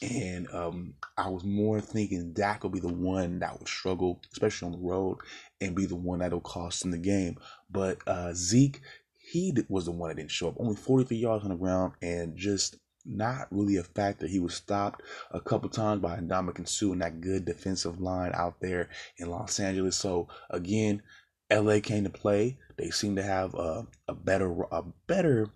[0.01, 4.65] and um, I was more thinking Dak will be the one that would struggle, especially
[4.65, 5.19] on the road,
[5.61, 7.37] and be the one that'll cost in the game.
[7.69, 8.81] But uh, Zeke,
[9.15, 10.55] he was the one that didn't show up.
[10.57, 14.25] Only 43 yards on the ground, and just not really a factor.
[14.25, 18.59] He was stopped a couple times by Ndamukong Suh and that good defensive line out
[18.59, 19.97] there in Los Angeles.
[19.97, 21.03] So again,
[21.51, 22.57] LA came to play.
[22.77, 25.49] They seem to have a, a better a better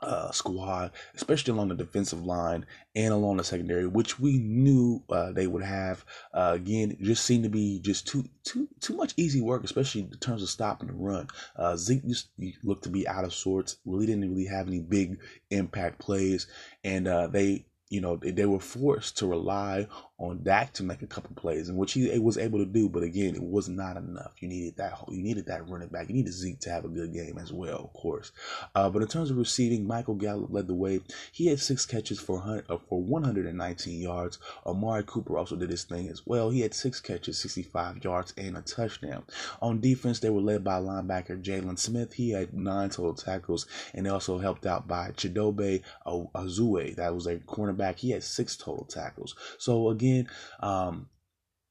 [0.00, 5.32] uh, squad, especially along the defensive line and along the secondary, which we knew uh,
[5.32, 6.04] they would have.
[6.34, 10.10] Uh, again, just seemed to be just too too too much easy work, especially in
[10.18, 11.28] terms of stopping the run.
[11.56, 12.28] Uh, Zeke just
[12.62, 13.78] looked to be out of sorts.
[13.84, 15.18] Really didn't really have any big
[15.50, 16.46] impact plays,
[16.84, 19.86] and uh, they you know, they were forced to rely
[20.18, 22.88] on Dak to make a couple plays, and which he was able to do.
[22.88, 24.32] But again, it was not enough.
[24.40, 24.98] You needed that.
[25.08, 26.08] You needed that running back.
[26.08, 28.32] You needed Zeke to have a good game as well, of course.
[28.74, 31.00] Uh, but in terms of receiving, Michael Gallup led the way.
[31.32, 34.38] He had six catches for uh, for 119 yards.
[34.64, 36.48] Amari Cooper also did his thing as well.
[36.48, 39.24] He had six catches, 65 yards, and a touchdown.
[39.60, 42.14] On defense, they were led by linebacker Jaylon Smith.
[42.14, 46.96] He had nine total tackles, and they also helped out by Chidobe Awuzie.
[46.96, 47.98] That was a cornerback.
[47.98, 49.34] He had six total tackles.
[49.58, 50.28] So again again.
[50.60, 51.08] Um,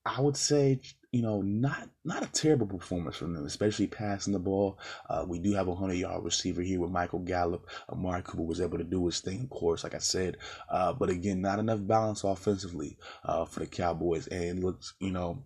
[0.06, 4.40] I would say, you know, not not a terrible performance from them, especially passing the
[4.40, 4.78] ball.
[5.10, 7.68] Uh, we do have a hundred yard receiver here with Michael Gallup.
[7.90, 10.38] Amari Cooper was able to do his thing, of course, like I said.
[10.70, 15.44] Uh, but again, not enough balance offensively uh, for the Cowboys, and looks, you know,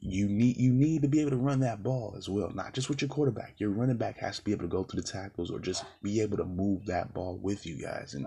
[0.00, 2.88] you need you need to be able to run that ball as well, not just
[2.88, 3.54] with your quarterback.
[3.58, 6.20] Your running back has to be able to go through the tackles or just be
[6.20, 8.14] able to move that ball with you guys.
[8.14, 8.26] And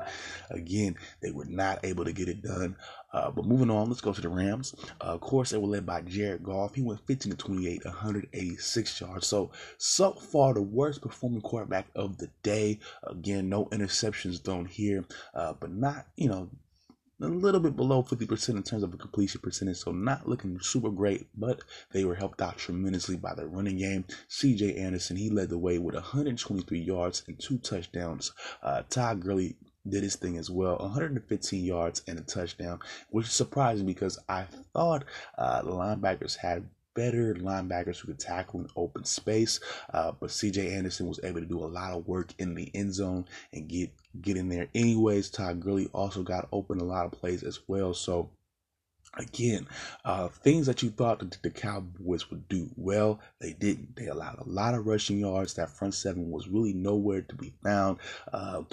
[0.49, 2.75] again, they were not able to get it done.
[3.13, 4.73] Uh, but moving on, let's go to the Rams.
[5.01, 6.75] Uh, of course, they were led by Jared Goff.
[6.75, 9.27] He went 15 to 28, 186 yards.
[9.27, 12.79] So so far, the worst performing quarterback of the day.
[13.03, 16.49] Again, no interceptions thrown here, uh, but not you know
[17.23, 20.89] a little bit below 50% in terms of a completion percentage, so not looking super
[20.89, 24.05] great, but they were helped out tremendously by the running game.
[24.29, 28.31] CJ Anderson, he led the way with 123 yards and two touchdowns.
[28.63, 29.55] Uh, Todd Gurley
[29.87, 32.79] did his thing as well 115 yards and a touchdown,
[33.09, 35.05] which is surprising because I thought
[35.37, 39.59] uh, the linebackers had better linebackers who could tackle in open space.
[39.93, 42.93] Uh, but CJ Anderson was able to do a lot of work in the end
[42.93, 45.29] zone and get get in there anyways.
[45.29, 47.93] Todd Gurley also got open a lot of plays as well.
[47.93, 48.29] So
[49.17, 49.67] again,
[50.05, 53.95] uh, things that you thought that the Cowboys would do well, they didn't.
[53.95, 55.53] They allowed a lot of rushing yards.
[55.53, 57.99] That front seven was really nowhere to be found.
[58.31, 58.63] Uh,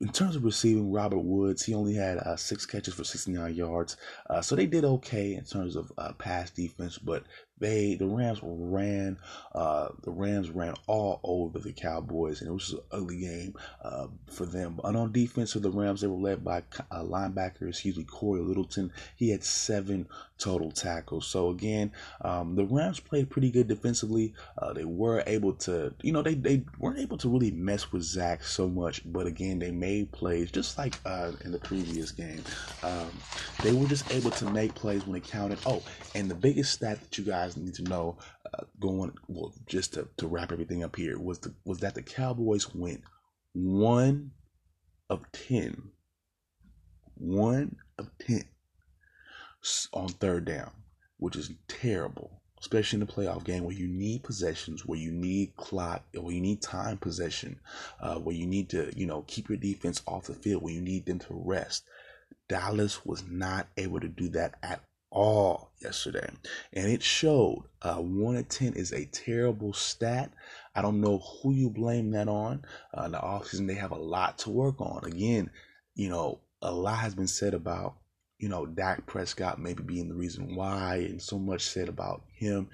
[0.00, 3.96] in terms of receiving, Robert Woods, he only had uh, six catches for 69 yards.
[4.28, 7.24] Uh, so they did okay in terms of uh, pass defense, but
[7.58, 9.18] they the Rams ran
[9.54, 14.08] uh, the Rams ran all over the Cowboys, and it was an ugly game uh,
[14.26, 14.78] for them.
[14.82, 18.04] But on defense for the Rams, they were led by a uh, linebacker, excuse me,
[18.04, 18.92] Cory Littleton.
[19.16, 21.26] He had seven total tackles.
[21.26, 24.34] So again, um, the Rams played pretty good defensively.
[24.58, 28.02] Uh, they were able to, you know, they they weren't able to really mess with
[28.02, 32.42] Zach so much, but again, they made plays just like uh, in the previous game.
[32.82, 33.10] Um,
[33.62, 35.58] they were just able to make plays when it counted.
[35.64, 35.82] Oh,
[36.14, 38.16] and the biggest stat that you guys guys need to know
[38.54, 42.02] uh, going well just to, to wrap everything up here was the was that the
[42.02, 43.02] Cowboys went
[43.52, 44.32] one
[45.08, 45.90] of ten,
[47.14, 48.44] one of ten
[49.92, 50.70] on third down,
[51.18, 55.54] which is terrible, especially in the playoff game where you need possessions, where you need
[55.56, 57.60] clock, where you need time possession,
[58.00, 60.82] uh, where you need to you know keep your defense off the field, where you
[60.82, 61.84] need them to rest.
[62.48, 64.80] Dallas was not able to do that at
[65.16, 66.28] all yesterday,
[66.74, 67.64] and it showed.
[67.80, 70.30] Uh, one of ten is a terrible stat.
[70.74, 72.64] I don't know who you blame that on.
[72.96, 75.04] Uh, in the offseason, they have a lot to work on.
[75.04, 75.50] Again,
[75.94, 77.94] you know, a lot has been said about
[78.38, 82.68] you know, Dak Prescott maybe being the reason why, and so much said about him.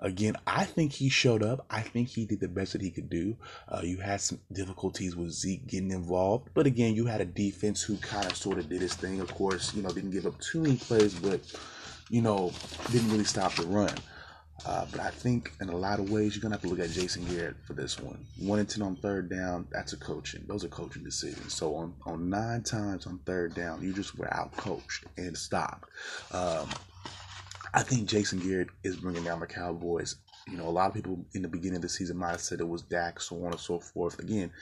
[0.00, 1.64] Again, I think he showed up.
[1.70, 3.36] I think he did the best that he could do.
[3.66, 7.82] Uh, you had some difficulties with Zeke getting involved, but again, you had a defense
[7.82, 9.20] who kind of sort of did his thing.
[9.20, 11.40] Of course, you know, didn't give up too many plays, but
[12.10, 12.52] you know,
[12.90, 13.94] didn't really stop the run.
[14.64, 16.90] Uh, but I think in a lot of ways you're gonna have to look at
[16.90, 18.24] Jason Garrett for this one.
[18.38, 20.44] One and ten on third down, that's a coaching.
[20.48, 21.54] Those are coaching decisions.
[21.54, 25.88] So on, on nine times on third down, you just were out coached and stopped.
[26.32, 26.68] Um,
[27.74, 30.16] I think Jason Garrett is bringing down the Cowboys
[30.48, 32.60] you know, a lot of people in the beginning of the season might have said
[32.60, 34.20] it was Dak, so on and so forth.
[34.20, 34.52] Again,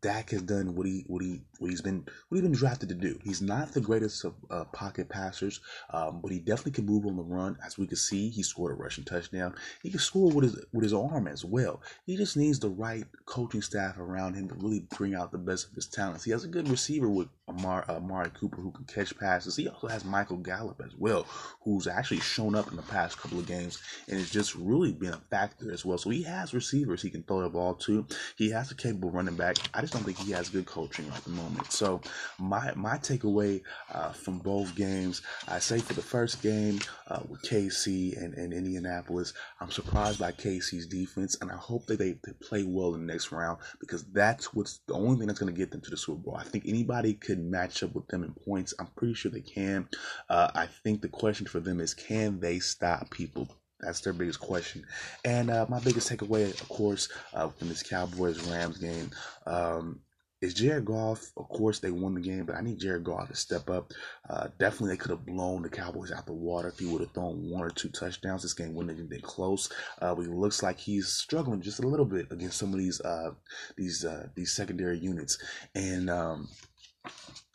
[0.00, 2.94] Dak has done what he what he what he's been what he's been drafted to
[2.94, 3.18] do.
[3.22, 5.60] He's not the greatest of uh, pocket passers,
[5.92, 7.58] um, but he definitely can move on the run.
[7.64, 9.54] As we can see, he scored a rushing touchdown.
[9.82, 11.82] He can score with his with his arm as well.
[12.06, 15.68] He just needs the right coaching staff around him to really bring out the best
[15.68, 16.24] of his talents.
[16.24, 19.56] He has a good receiver with Amar, uh, Amari Cooper who can catch passes.
[19.56, 21.26] He also has Michael Gallup as well,
[21.62, 25.12] who's actually shown up in the past couple of games and has just really been
[25.12, 25.98] a factor as well.
[25.98, 28.06] So he has receivers he can throw the ball to.
[28.36, 29.56] He has a capable running back.
[29.74, 31.72] I just don't think he has good coaching at the moment.
[31.72, 32.00] So
[32.38, 37.42] my my takeaway uh, from both games, I say for the first game uh, with
[37.42, 42.32] KC and, and Indianapolis, I'm surprised by KC's defense, and I hope that they, they
[42.40, 45.58] play well in the next round because that's what's the only thing that's going to
[45.58, 46.36] get them to the Super Bowl.
[46.36, 48.74] I think anybody could match up with them in points.
[48.78, 49.88] I'm pretty sure they can.
[50.28, 53.48] Uh, I think the question for them is can they stop people
[53.80, 54.86] that's their biggest question.
[55.24, 59.10] And uh, my biggest takeaway, of course, uh, from this Cowboys Rams game
[59.46, 60.00] um,
[60.40, 61.30] is Jared Goff.
[61.36, 63.92] Of course, they won the game, but I need Jared Goff to step up.
[64.30, 67.12] Uh, definitely, they could have blown the Cowboys out the water if he would have
[67.12, 68.42] thrown one or two touchdowns.
[68.42, 69.70] This game wouldn't have been close.
[70.00, 73.02] Uh, but it looks like he's struggling just a little bit against some of these
[73.02, 73.32] uh,
[73.76, 75.38] these uh, these secondary units.
[75.74, 76.48] And um,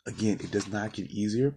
[0.06, 1.54] again, it does not get easier.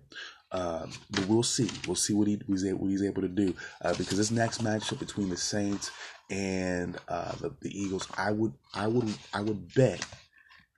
[0.51, 1.69] Uh, but we'll see.
[1.85, 5.29] We'll see what, he, what he's able to do uh, because this next matchup between
[5.29, 5.91] the Saints
[6.29, 10.05] and uh, the, the Eagles, I would I would I would bet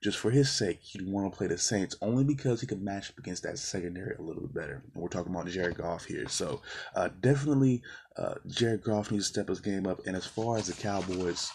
[0.04, 3.10] just for his sake he'd want to play the Saints only because he could match
[3.10, 4.84] up against that secondary a little bit better.
[4.94, 6.62] And we're talking about Jared Goff here, so
[6.96, 7.82] uh, definitely
[8.16, 10.00] uh, Jared Goff needs to step his game up.
[10.08, 11.52] And as far as the Cowboys,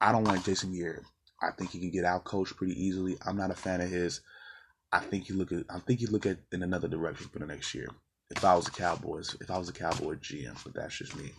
[0.00, 1.04] I don't like Jason Garrett.
[1.42, 3.16] I think he can get out coached pretty easily.
[3.26, 4.20] I'm not a fan of his.
[4.94, 7.46] I think you look at I think you look at in another direction for the
[7.46, 7.88] next year.
[8.30, 11.32] If I was a Cowboys, if I was a Cowboy GM, but that's just me.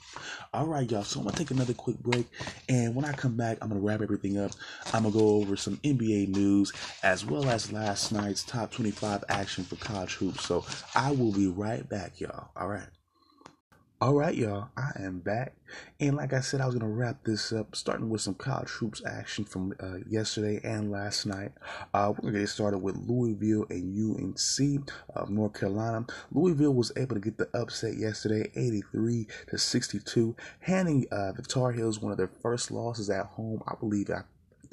[0.54, 1.04] All right, y'all.
[1.04, 2.28] So I'm gonna take another quick break,
[2.70, 4.52] and when I come back, I'm gonna wrap everything up.
[4.94, 9.64] I'm gonna go over some NBA news as well as last night's top 25 action
[9.64, 10.46] for college hoops.
[10.46, 10.66] So
[10.96, 12.50] I will be right back, y'all.
[12.58, 12.88] All right.
[14.02, 15.54] All right, y'all, I am back.
[16.02, 18.68] And like I said, I was going to wrap this up, starting with some college
[18.68, 21.54] hoops action from uh, yesterday and last night.
[21.94, 26.06] Uh, we're going to get started with Louisville and UNC of North Carolina.
[26.34, 31.72] Louisville was able to get the upset yesterday, 83 to 62, handing uh, the Tar
[31.72, 34.08] Heels one of their first losses at home, I believe,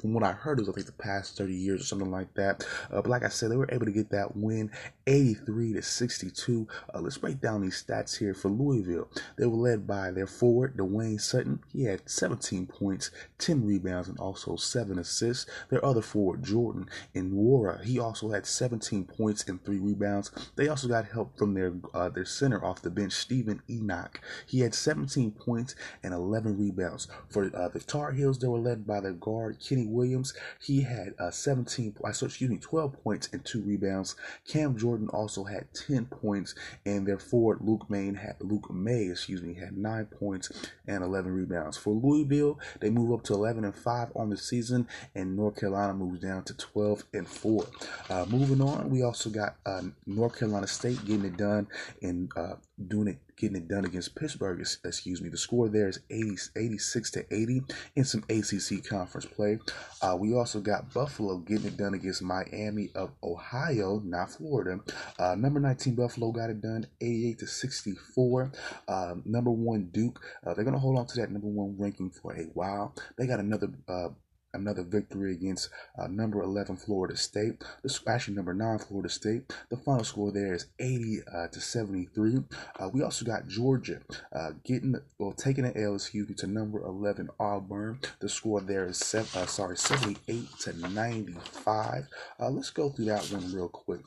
[0.03, 2.67] from what I heard, it was think the past 30 years or something like that.
[2.91, 4.69] Uh, but like I said, they were able to get that win
[5.07, 6.67] 83 to 62.
[6.93, 9.07] Uh, let's break down these stats here for Louisville.
[9.37, 11.61] They were led by their forward, Dwayne Sutton.
[11.71, 15.49] He had 17 points, 10 rebounds, and also 7 assists.
[15.69, 20.31] Their other forward, Jordan Nwora, he also had 17 points and 3 rebounds.
[20.57, 24.19] They also got help from their uh, their center off the bench, Steven Enoch.
[24.45, 27.07] He had 17 points and 11 rebounds.
[27.29, 30.33] For uh, the Tar Heels, they were led by their guard, Kenny Williams.
[30.61, 34.15] He had uh, 17, excuse me, 12 points and 2 rebounds.
[34.47, 39.41] Cam Jordan also had 10 points, and their forward, Luke Maine, had Luke Maye, excuse
[39.41, 40.51] me, had 9 points
[40.87, 41.77] and 11 rebounds.
[41.77, 45.93] For Louisville, they move up to 11 and 5 on the season, and North Carolina
[45.93, 47.65] moves down to 12 and 4.
[48.09, 51.67] Uh, moving on, we also got uh, North Carolina State getting it done
[52.01, 52.55] in uh,
[52.87, 54.59] doing it getting it done against Pittsburgh.
[54.59, 55.29] Excuse me.
[55.29, 57.61] The score there is 80, 86 to 80
[57.95, 59.59] in some ACC conference play.
[60.01, 64.79] Uh, we also got Buffalo getting it done against Miami of Ohio, not Florida.
[65.19, 68.51] Uh, number 19 Buffalo got it done 88 to 64.
[68.87, 72.09] Uh, number one Duke, uh, they're going to hold on to that number one ranking
[72.09, 72.95] for a while.
[73.17, 74.09] They got another uh,
[74.53, 77.63] another victory against uh, number 11 Florida State.
[77.81, 79.53] This actually number 9 Florida State.
[79.69, 82.43] The final score there is 80 uh, to 73.
[82.79, 83.99] Uh, we also got Georgia
[84.33, 87.99] uh, getting well taking an L to number 11 Auburn.
[88.19, 92.07] The score there is seven, uh, sorry 78 to 95.
[92.39, 94.01] Uh, let's go through that one real quick.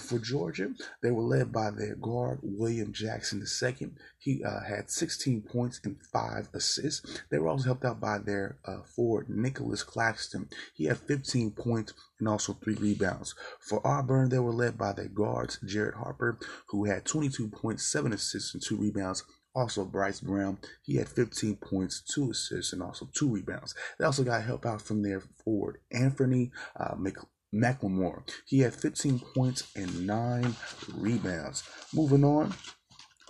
[0.00, 0.70] for Georgia,
[1.02, 3.90] they were led by their guard William Jackson II.
[4.18, 7.22] He had 16 points and five assists.
[7.30, 10.48] They were also helped out by their forward Nicolas Claxton.
[10.74, 13.34] He had 15 points and also three rebounds.
[13.60, 18.12] For Auburn, they were led by their guards, Jared Harper, who had 22 points, seven
[18.12, 19.24] assists, and two rebounds.
[19.54, 23.74] Also, Bryce Brown, he had 15 points, two assists, and also two rebounds.
[23.98, 27.16] They also got help out from their forward, Anthony uh, Mc-
[27.54, 28.22] McLemore.
[28.44, 30.54] He had 15 points and nine
[30.92, 31.62] rebounds.
[31.94, 32.54] Moving on,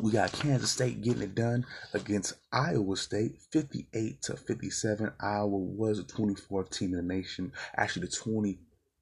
[0.00, 5.12] we got Kansas State getting it done against Iowa State, 58 to 57.
[5.20, 8.58] Iowa was the 24th team in the nation, actually the 20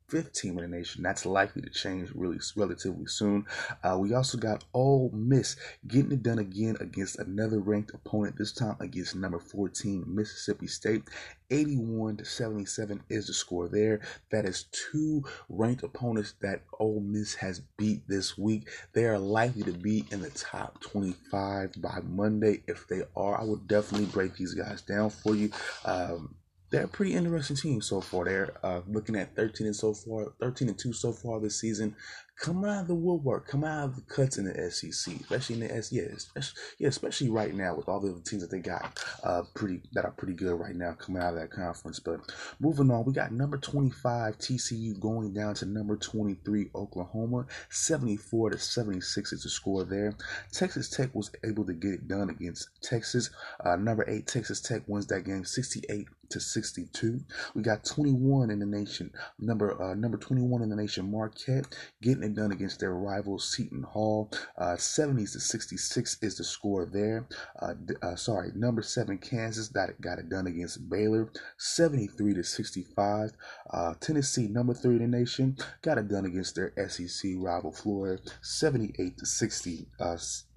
[0.08, 1.02] fifth team in the nation.
[1.02, 3.46] That's likely to change really relatively soon.
[3.82, 8.36] Uh, we also got Ole Miss getting it done again against another ranked opponent.
[8.36, 11.04] This time against number 14 Mississippi State.
[11.50, 14.00] 81 to 77 is the score there.
[14.30, 18.68] That is two ranked opponents that Ole Miss has beat this week.
[18.92, 22.62] They are likely to be in the top 25 by Monday.
[22.66, 25.50] If they are, I would definitely break these guys down for you.
[25.84, 26.34] Um,
[26.74, 28.24] they're a pretty interesting team so far.
[28.24, 31.94] They're uh, looking at 13 and so far, 13 and 2 so far this season
[32.40, 35.60] coming out of the woodwork, coming out of the cuts in the SEC, especially in
[35.60, 35.92] the S.
[35.92, 39.82] Yeah, especially, yeah, especially right now with all the teams that they got, uh, pretty
[39.92, 42.00] that are pretty good right now coming out of that conference.
[42.00, 42.20] But
[42.60, 47.46] moving on, we got number twenty five TCU going down to number twenty three Oklahoma,
[47.70, 50.14] seventy four to seventy six is the score there.
[50.52, 53.30] Texas Tech was able to get it done against Texas.
[53.64, 57.20] Uh, number eight Texas Tech wins that game sixty eight to 62.
[57.54, 59.12] We got 21 in the nation.
[59.38, 63.84] Number uh, number 21 in the nation, Marquette, getting it done against their rival Seton
[63.84, 64.30] Hall.
[64.58, 67.26] Uh, 70s to 66 is the score there.
[67.60, 71.30] Uh, uh, sorry, number seven Kansas got it, got it done against Baylor.
[71.58, 73.30] 73 to 65.
[73.70, 78.20] Uh, Tennessee, number three in the nation, got it done against their SEC rival Florida.
[78.42, 79.86] 78 to 60.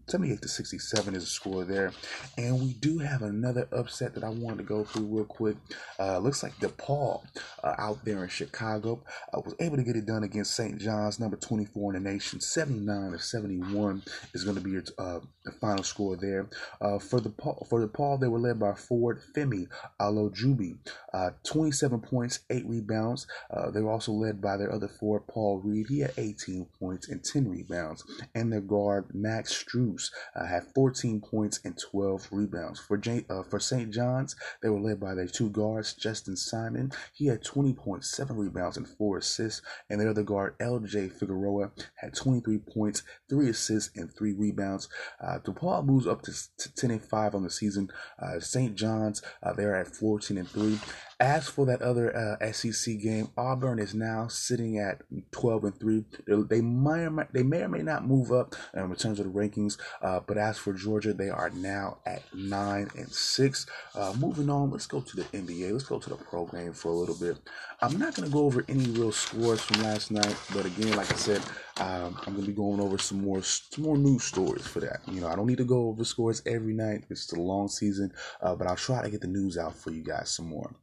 [0.07, 1.91] Uh, 78 to 67 is a score there.
[2.37, 5.57] And we do have another upset that I wanted to go through real quick.
[5.99, 7.23] Uh, looks like DePaul
[7.63, 10.79] uh, out there in Chicago uh, was able to get it done against St.
[10.79, 12.39] John's, number 24 in the nation.
[12.39, 15.19] 79 to 71 is going to be your, uh,
[15.51, 16.47] final score there.
[16.81, 17.31] Uh, for the
[17.69, 19.67] for DePaul, they were led by Ford Femi
[19.99, 20.77] Olujobi,
[21.13, 23.27] uh, 27 points, 8 rebounds.
[23.51, 25.87] Uh, they were also led by their other forward, Paul Reed.
[25.89, 28.03] He had 18 points and 10 rebounds.
[28.35, 29.53] And their guard, Max
[29.97, 32.79] Strus, uh, had 14 points and 12 rebounds.
[32.79, 33.91] For J- uh, for St.
[33.91, 36.91] John's, they were led by their two guards, Justin Simon.
[37.13, 39.61] He had 20 points, 7 rebounds, and 4 assists.
[39.89, 44.89] And their other guard, LJ Figueroa, had 23 points, 3 assists, and 3 rebounds.
[45.21, 47.89] Uh, DePaul moves up to, to 10 and 5 on the season.
[48.19, 48.75] Uh, St.
[48.75, 50.79] John's, uh, they're at 14 and 3.
[51.19, 55.01] As for that other uh, SEC game, Auburn is now sitting at
[55.31, 56.05] 12 and 3.
[56.47, 59.25] They, may or may, they may or may not move up um, in terms of
[59.25, 63.65] the rankings, uh, but as for Georgia, they are now at 9 and 6.
[63.95, 65.71] Uh, moving on, let's go to the NBA.
[65.71, 67.37] Let's go to the program for a little bit.
[67.81, 71.11] I'm not going to go over any real scores from last night, but again, like
[71.11, 71.41] I said,
[71.79, 74.99] um, I'm going to be going over some more some more news stories for that.
[75.07, 77.05] You know, I don't need to go over scores every night.
[77.09, 80.03] It's a long season, uh, but I'll try to get the news out for you
[80.03, 80.75] guys some more.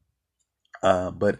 [0.85, 1.39] Uh, but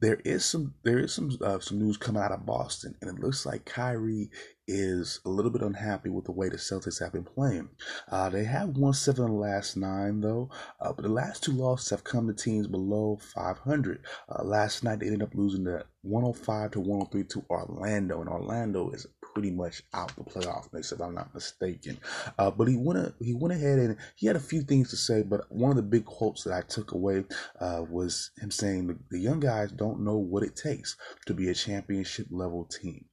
[0.00, 3.22] there is some there is some uh, some news coming out of Boston, and it
[3.22, 4.30] looks like Kyrie
[4.68, 7.70] is a little bit unhappy with the way the Celtics have been playing.
[8.10, 10.50] Uh, they have won seven of the last nine though,
[10.80, 14.04] uh, but the last two losses have come to teams below 500.
[14.28, 18.90] Uh, last night they ended up losing the 105 to 103 to Orlando, and Orlando
[18.90, 19.06] is
[19.36, 21.98] pretty much out the playoff mix if I'm not mistaken.
[22.38, 24.96] Uh, but he went a, he went ahead and he had a few things to
[24.96, 27.22] say, but one of the big quotes that I took away
[27.60, 31.54] uh, was him saying the, young guys don't know what it takes to be a
[31.54, 33.04] championship level team.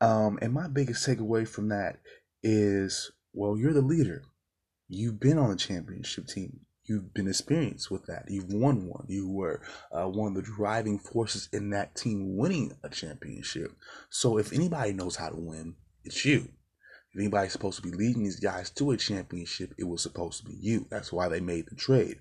[0.00, 1.98] Um, and my biggest takeaway from that
[2.42, 4.22] is, well, you're the leader.
[4.88, 6.60] You've been on a championship team.
[6.90, 8.24] You've been experienced with that.
[8.28, 9.04] You've won one.
[9.06, 9.60] You were
[9.92, 13.70] uh, one of the driving forces in that team winning a championship.
[14.08, 16.48] So if anybody knows how to win, it's you.
[17.12, 20.50] If anybody's supposed to be leading these guys to a championship, it was supposed to
[20.50, 20.86] be you.
[20.90, 22.20] That's why they made the trade.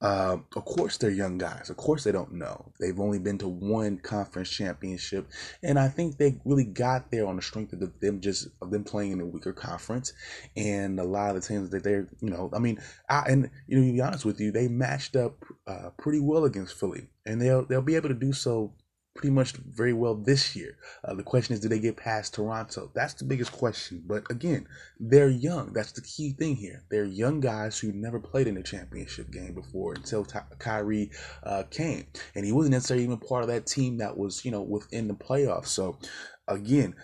[0.00, 1.70] Uh, of course, they're young guys.
[1.70, 2.72] Of course, they don't know.
[2.80, 5.28] They've only been to one conference championship,
[5.62, 8.84] and I think they really got there on the strength of them just of them
[8.84, 10.12] playing in a weaker conference,
[10.56, 13.78] and a lot of the teams that they're, you know, I mean, I, and you
[13.78, 17.40] know, to be honest with you, they matched up uh, pretty well against Philly, and
[17.40, 18.74] they'll they'll be able to do so
[19.16, 20.76] pretty much very well this year.
[21.04, 22.90] Uh, the question is, do they get past Toronto?
[22.94, 24.02] That's the biggest question.
[24.06, 24.68] But again,
[25.00, 25.72] they're young.
[25.72, 26.84] That's the key thing here.
[26.90, 31.10] They're young guys who never played in a championship game before until Ty- Kyrie
[31.42, 34.62] uh, came, and he wasn't necessarily even part of that team that was, you know,
[34.62, 35.68] within the playoffs.
[35.68, 35.98] So,
[36.46, 36.94] again.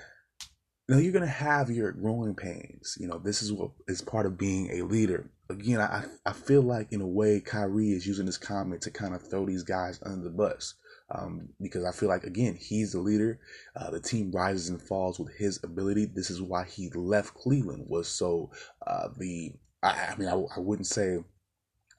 [0.89, 2.99] Now you're gonna have your growing pains.
[3.01, 5.31] You know this is what is part of being a leader.
[5.49, 9.15] Again, I I feel like in a way Kyrie is using this comment to kind
[9.15, 10.75] of throw these guys under the bus
[11.11, 13.41] um, because I feel like again he's the leader.
[13.77, 16.07] Uh, the team rises and falls with his ability.
[16.07, 17.87] This is why he left Cleveland.
[17.89, 18.51] Was so
[18.87, 21.19] uh, the I, I mean I, I wouldn't say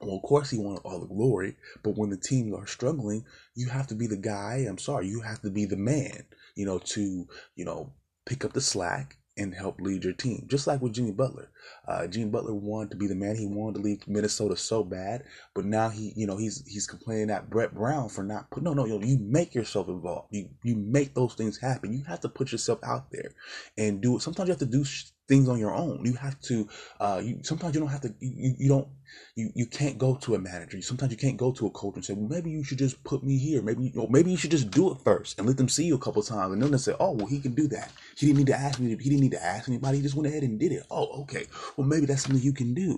[0.01, 3.25] well, of course, he wanted all the glory, but when the teams are struggling,
[3.55, 4.65] you have to be the guy.
[4.67, 6.25] I'm sorry, you have to be the man,
[6.55, 7.93] you know, to, you know,
[8.25, 10.45] pick up the slack and help lead your team.
[10.47, 11.49] Just like with Jimmy Butler.
[11.87, 13.35] Uh, Jimmy Butler wanted to be the man.
[13.35, 15.23] He wanted to leave Minnesota so bad,
[15.53, 18.63] but now he, you know, he's he's complaining at Brett Brown for not put.
[18.63, 20.27] No, no, know, you make yourself involved.
[20.31, 21.93] You you make those things happen.
[21.93, 23.31] You have to put yourself out there
[23.77, 24.21] and do it.
[24.21, 24.83] Sometimes you have to do
[25.27, 26.05] things on your own.
[26.05, 26.67] You have to.
[26.99, 28.13] Uh, you sometimes you don't have to.
[28.19, 28.87] You, you don't.
[29.35, 30.81] You, you can't go to a manager.
[30.81, 33.23] Sometimes you can't go to a coach and say, well, maybe you should just put
[33.23, 33.61] me here.
[33.61, 35.95] Maybe you know, maybe you should just do it first and let them see you
[35.95, 37.91] a couple times, and then they say, oh, well, he can do that.
[38.17, 38.89] He didn't need to ask me.
[38.89, 39.97] He didn't need to ask anybody.
[39.97, 40.83] He just went ahead and did it.
[40.89, 41.45] Oh, okay.
[41.77, 42.97] Well, maybe that's something you can do.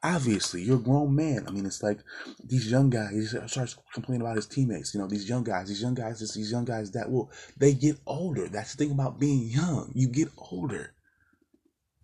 [0.00, 1.44] Obviously, you're a grown man.
[1.48, 1.98] I mean, it's like
[2.44, 3.10] these young guys.
[3.10, 4.94] He starts complaining about his teammates.
[4.94, 7.98] You know, these young guys, these young guys, these young guys that will they get
[8.06, 8.48] older.
[8.48, 9.90] That's the thing about being young.
[9.94, 10.94] You get older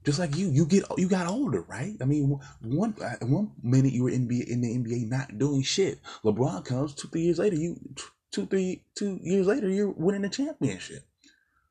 [0.05, 1.95] just like you, you get you got older, right?
[2.01, 6.01] I mean, one one minute you were in, the NBA not doing shit.
[6.25, 7.79] LeBron comes two three years later, you
[8.31, 11.05] two three two years later you're winning a championship.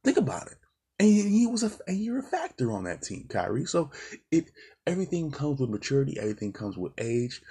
[0.04, 0.58] Think about it,
[1.00, 3.66] and he was a and you're a factor on that team, Kyrie.
[3.66, 3.92] So
[4.32, 4.52] it
[4.88, 7.42] everything comes with maturity, everything comes with age.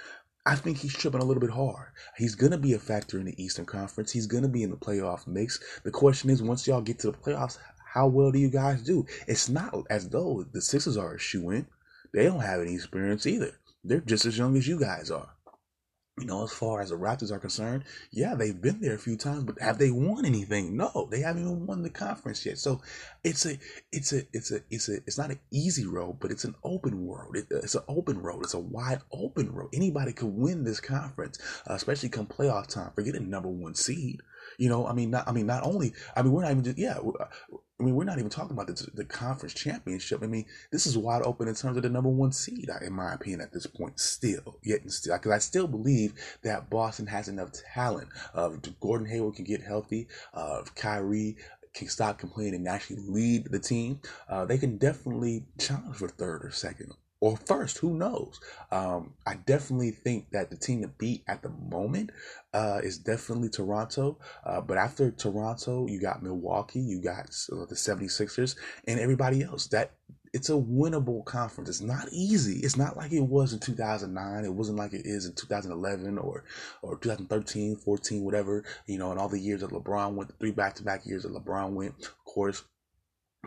[0.45, 1.87] I think he's tripping a little bit hard.
[2.17, 4.11] He's to be a factor in the Eastern Conference.
[4.11, 5.57] He's to be in the playoff mix.
[5.85, 7.57] The question is, once y'all get to the playoffs,
[7.93, 9.05] how well do you guys do?
[9.27, 11.67] It's not as though the Sixers are a shoe in.
[12.11, 13.51] They don't have any experience either.
[13.83, 15.29] They're just as young as you guys are.
[16.19, 19.17] You know, as far as the Raptors are concerned, yeah, they've been there a few
[19.17, 20.77] times, but have they won anything?
[20.77, 22.59] No, they haven't even won the conference yet.
[22.59, 22.81] So
[23.23, 23.57] it's a,
[23.91, 27.07] it's a, it's a, it's a, it's not an easy road, but it's an open
[27.07, 27.37] road.
[27.37, 28.43] It, it's an open road.
[28.43, 29.69] It's a wide open road.
[29.73, 32.91] Anybody could win this conference, especially come playoff time.
[32.93, 34.21] Forget a number one seed.
[34.59, 36.77] You know, I mean, not, I mean, not only, I mean, we're not even just,
[36.77, 36.99] yeah,
[37.83, 40.23] I mean, we're not even talking about the, the conference championship.
[40.23, 43.13] I mean, this is wide open in terms of the number one seed, in my
[43.13, 43.99] opinion, at this point.
[43.99, 46.13] Still, yet and still, because I still believe
[46.43, 48.07] that Boston has enough talent.
[48.33, 50.07] Uh, Gordon Hayward can get healthy.
[50.33, 51.35] Uh, Kyrie
[51.73, 53.99] can stop complaining and actually lead the team.
[54.29, 56.93] Uh, they can definitely challenge for third or second
[57.23, 57.77] or first.
[57.77, 58.41] Who knows?
[58.69, 62.11] Um, I definitely think that the team to beat at the moment
[62.53, 64.17] uh, is definitely Toronto.
[64.45, 68.57] Uh, but after Toronto, you got Milwaukee, you got uh, the 76ers,
[68.89, 69.67] and everybody else.
[69.67, 69.91] That
[70.33, 71.69] it's a winnable conference.
[71.69, 72.59] It's not easy.
[72.59, 74.43] It's not like it was in 2009.
[74.43, 76.43] It wasn't like it is in 2011 or
[76.81, 78.65] or 2013, 14, whatever.
[78.85, 81.31] You know, and all the years that LeBron went, three back to back years that
[81.31, 81.93] LeBron went.
[82.01, 82.63] Of course,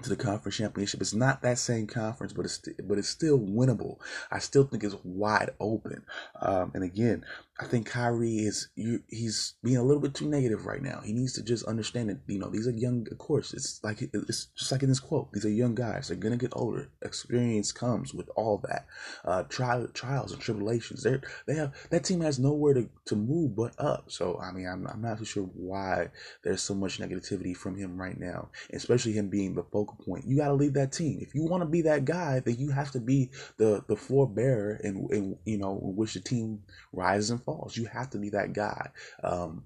[0.03, 1.01] to the conference championship.
[1.01, 3.99] It's not that same conference, but it's but it's still winnable.
[4.31, 6.05] I still think it's wide open.
[6.41, 7.25] Um, and again,
[7.59, 11.01] I think Kyrie is you, he's being a little bit too negative right now.
[11.03, 13.07] He needs to just understand that you know these are young.
[13.11, 15.33] Of course, it's like it's just like in this quote.
[15.33, 16.09] These are young guys.
[16.09, 16.91] They're gonna get older.
[17.01, 18.87] Experience comes with all that.
[19.25, 21.03] Uh, trial, trials and tribulations.
[21.03, 24.11] They they have that team has nowhere to, to move but up.
[24.13, 26.11] So I mean, I'm I'm not too sure why
[26.45, 30.27] there's so much negativity from him right now, especially him being the focal point.
[30.27, 32.41] You got to leave that team if you want to be that guy.
[32.41, 36.21] Then you have to be the the forebearer and and you know in which the
[36.21, 37.79] team rises and falls.
[37.79, 38.91] You have to be that guy.
[39.25, 39.65] Um,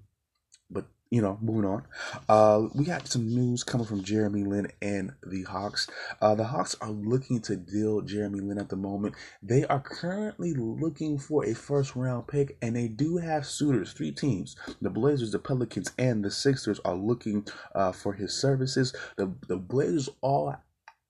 [0.71, 1.83] but you know, moving on.
[2.29, 5.89] Uh, we got some news coming from Jeremy Lin and the Hawks.
[6.21, 9.15] Uh, the Hawks are looking to deal Jeremy Lin at the moment.
[9.43, 13.93] They are currently looking for a first round pick, and they do have suitors.
[13.93, 18.95] Three teams: the Blazers, the Pelicans, and the Sixers are looking uh, for his services.
[19.17, 20.55] The the Blazers all,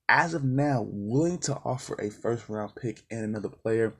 [0.08, 3.94] as of now, willing to offer a first round pick and another player.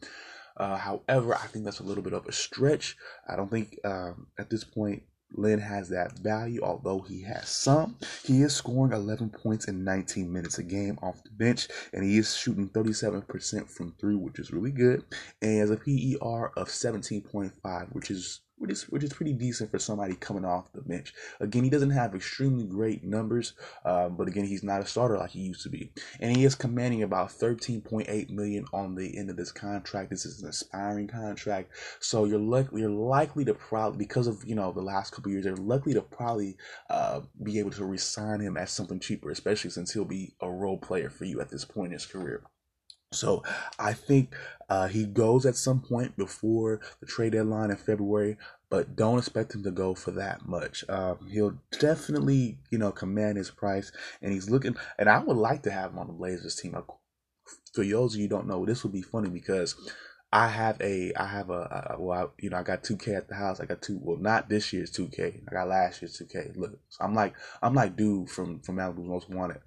[0.57, 2.97] Uh, however, I think that's a little bit of a stretch.
[3.29, 5.03] I don't think um, at this point
[5.35, 7.97] Lin has that value, although he has some.
[8.25, 12.19] He is scoring 11 points in 19 minutes a game off the bench, and he
[12.19, 15.05] is shooting 37% from three, which is really good.
[15.41, 19.79] And has a PER of 17.5, which is which is which is pretty decent for
[19.81, 21.13] somebody coming off the bench.
[21.41, 23.55] Again, he doesn't have extremely great numbers,
[23.85, 25.91] uh, but again, he's not a starter like he used to be,
[26.21, 30.11] and he is commanding about 13.8 million on the end of this contract.
[30.11, 34.55] This is an aspiring contract, so you're likely you're likely to probably because of you
[34.55, 36.57] know the last couple years, they're likely to probably
[36.89, 40.79] uh, be able to resign him as something cheaper, especially since he'll be a role
[40.79, 42.45] player for you at this point in his career.
[43.15, 43.43] So
[43.79, 44.35] I think
[44.69, 48.39] uh, he goes at some point before the trade deadline in February,
[48.71, 50.85] but don't expect him to go for that much.
[50.89, 53.93] Um, he'll definitely, you know, command his price,
[54.23, 54.77] and he's looking.
[54.99, 56.75] And I would like to have him on the Blazers team.
[57.75, 59.77] For those of you don't know, this would be funny because
[60.33, 63.35] I have a, I have a, well, I, you know, I got 2K at the
[63.35, 63.61] house.
[63.61, 65.43] I got two, well, not this year's 2K.
[65.47, 66.57] I got last year's 2K.
[66.57, 69.61] Look, so I'm like, I'm like dude from from Malibu's Most Wanted.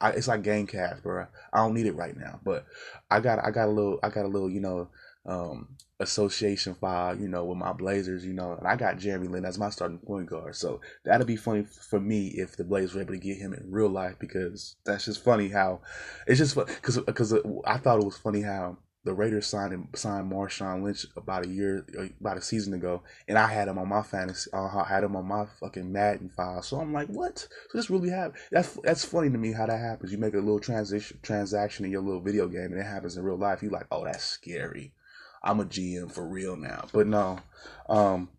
[0.00, 1.26] I, it's like game cash, bro.
[1.52, 2.66] I don't need it right now, but
[3.10, 4.88] I got I got a little I got a little you know
[5.26, 5.68] um,
[5.98, 9.58] association file, you know, with my Blazers, you know, and I got Jeremy Lin as
[9.58, 10.54] my starting point guard.
[10.54, 13.70] So that'll be funny for me if the Blazers were able to get him in
[13.70, 15.80] real life because that's just funny how
[16.26, 17.34] it's just because because
[17.64, 21.86] I thought it was funny how the Raiders signed signed Marshawn Lynch about a year,
[22.20, 24.50] about a season ago, and I had him on my fantasy.
[24.52, 26.60] I had him on my fucking Madden file.
[26.60, 27.38] So I'm like, what?
[27.38, 27.48] So
[27.78, 28.34] this really happened?
[28.50, 30.10] That's that's funny to me how that happens.
[30.10, 33.22] You make a little transition transaction in your little video game, and it happens in
[33.22, 33.62] real life.
[33.62, 34.92] You're like, oh, that's scary.
[35.42, 36.86] I'm a GM for real now.
[36.92, 37.38] But no,
[37.88, 38.30] um,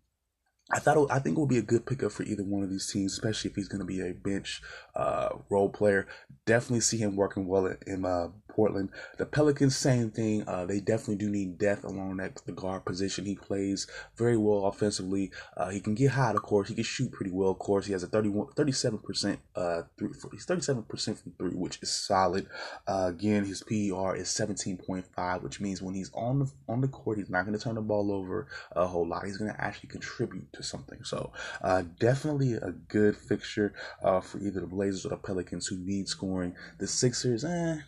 [0.70, 2.68] I thought it, I think it would be a good pickup for either one of
[2.68, 4.60] these teams, especially if he's going to be a bench
[4.94, 6.06] uh, role player.
[6.44, 8.90] Definitely see him working well in, in uh, Portland.
[9.18, 10.42] The Pelicans, same thing.
[10.48, 13.24] Uh, they definitely do need depth along that the guard position.
[13.24, 13.86] He plays
[14.16, 15.30] very well offensively.
[15.56, 16.68] Uh, he can get hot, of course.
[16.68, 17.86] He can shoot pretty well, of course.
[17.86, 20.86] He has a 31, 37% uh, he's 37%
[21.22, 22.48] from three, which is solid.
[22.88, 27.18] Uh, again, his PER is 17.5, which means when he's on the on the court,
[27.18, 29.24] he's not going to turn the ball over a whole lot.
[29.24, 31.04] He's going to actually contribute to something.
[31.04, 31.32] So,
[31.62, 36.08] uh, definitely a good fixture uh, for either the Blazers or the Pelicans who need
[36.08, 36.56] scoring.
[36.78, 37.82] The Sixers, eh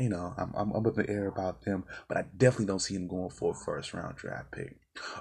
[0.00, 2.94] you know, I'm, I'm up in the air about them, but I definitely don't see
[2.94, 4.76] him going for a first round draft pick.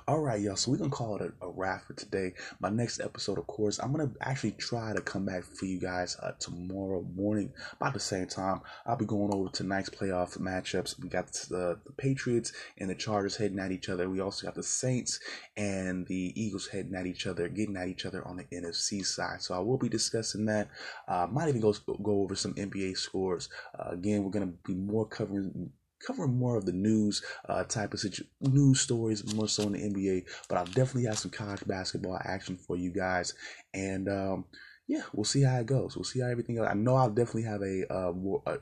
[0.06, 0.56] All right, y'all.
[0.56, 2.34] So we're gonna call it a, a wrap for today.
[2.60, 6.18] My next episode, of course, I'm gonna actually try to come back for you guys
[6.22, 8.62] uh, tomorrow morning about the same time.
[8.86, 11.02] I'll be going over tonight's playoff matchups.
[11.02, 14.10] We got the, the Patriots and the Chargers heading at each other.
[14.10, 15.20] We also got the Saints
[15.56, 19.42] and the Eagles heading at each other, getting at each other on the NFC side.
[19.42, 20.70] So I will be discussing that.
[21.08, 23.48] Uh, might even go go over some NBA scores.
[23.80, 25.72] Uh, again, we're gonna be more covering
[26.06, 29.80] covering more of the news uh, type of situ- news stories, more so in the
[29.80, 30.26] NBA.
[30.50, 33.34] But I'll definitely have some college basketball action for you guys,
[33.74, 34.46] and um,
[34.88, 35.96] yeah, we'll see how it goes.
[35.96, 36.56] We'll see how everything.
[36.56, 36.68] Goes.
[36.70, 38.14] I know I'll definitely have a, uh,
[38.48, 38.58] a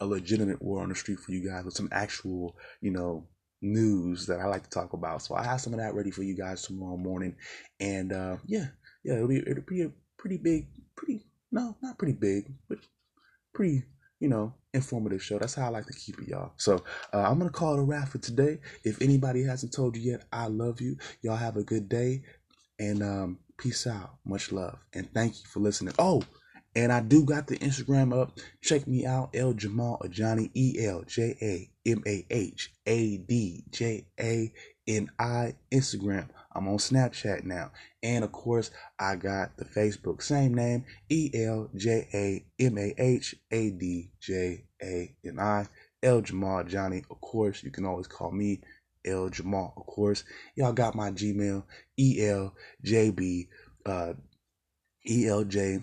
[0.00, 3.26] a legitimate war on the street for you guys with some actual, you know,
[3.62, 5.22] news that I like to talk about.
[5.22, 7.36] So I have some of that ready for you guys tomorrow morning,
[7.80, 8.66] and uh, yeah,
[9.04, 12.78] yeah, it'll be it'll be a pretty big, pretty no, not pretty big, but
[13.54, 13.84] pretty
[14.20, 15.38] you know, informative show.
[15.38, 16.52] That's how I like to keep it, y'all.
[16.56, 18.58] So uh, I'm gonna call it a wrap for today.
[18.84, 20.96] If anybody hasn't told you yet, I love you.
[21.22, 22.22] Y'all have a good day,
[22.78, 24.16] and um, peace out.
[24.24, 25.94] Much love, and thank you for listening.
[25.98, 26.22] Oh,
[26.74, 28.38] and I do got the Instagram up.
[28.62, 33.64] Check me out, El Jamal Ajani, E L J A M A H A D
[33.70, 34.52] J A
[34.86, 36.28] N I Instagram.
[36.54, 37.70] I'm on Snapchat now.
[38.02, 42.94] And of course, I got the Facebook, same name, E L J A M A
[42.96, 45.66] H A D J A N I,
[46.02, 47.02] El Jamal Johnny.
[47.10, 48.60] Of course, you can always call me
[49.04, 49.74] El Jamal.
[49.76, 50.24] Of course,
[50.54, 51.64] y'all got my Gmail,
[51.98, 53.48] E L J B,
[53.84, 54.14] uh,
[55.06, 55.80] E L J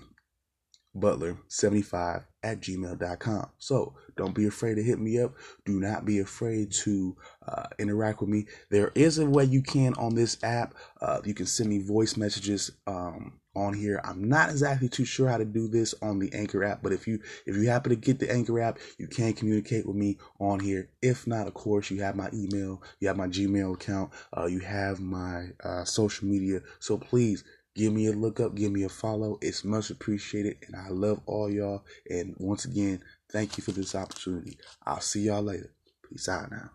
[0.98, 3.50] butler75 at gmail.com.
[3.58, 5.34] So don't be afraid to hit me up.
[5.66, 7.16] Do not be afraid to
[7.48, 8.46] uh, interact with me.
[8.70, 10.76] There is a way you can on this app.
[11.02, 14.02] Uh, you can send me voice messages um, on here.
[14.04, 17.08] I'm not exactly too sure how to do this on the Anchor app, but if
[17.08, 20.60] you if you happen to get the Anchor app, you can communicate with me on
[20.60, 20.90] here.
[21.02, 24.60] If not, of course, you have my email, you have my Gmail account, uh, you
[24.60, 26.62] have my uh, social media.
[26.80, 27.44] So please
[27.76, 29.40] Give me a look up, give me a follow.
[29.42, 31.84] It's much appreciated, and I love all y'all.
[32.10, 33.02] And once again,
[33.32, 34.58] thank you for this opportunity.
[34.86, 35.72] I'll see y'all later.
[36.08, 36.70] Peace out now.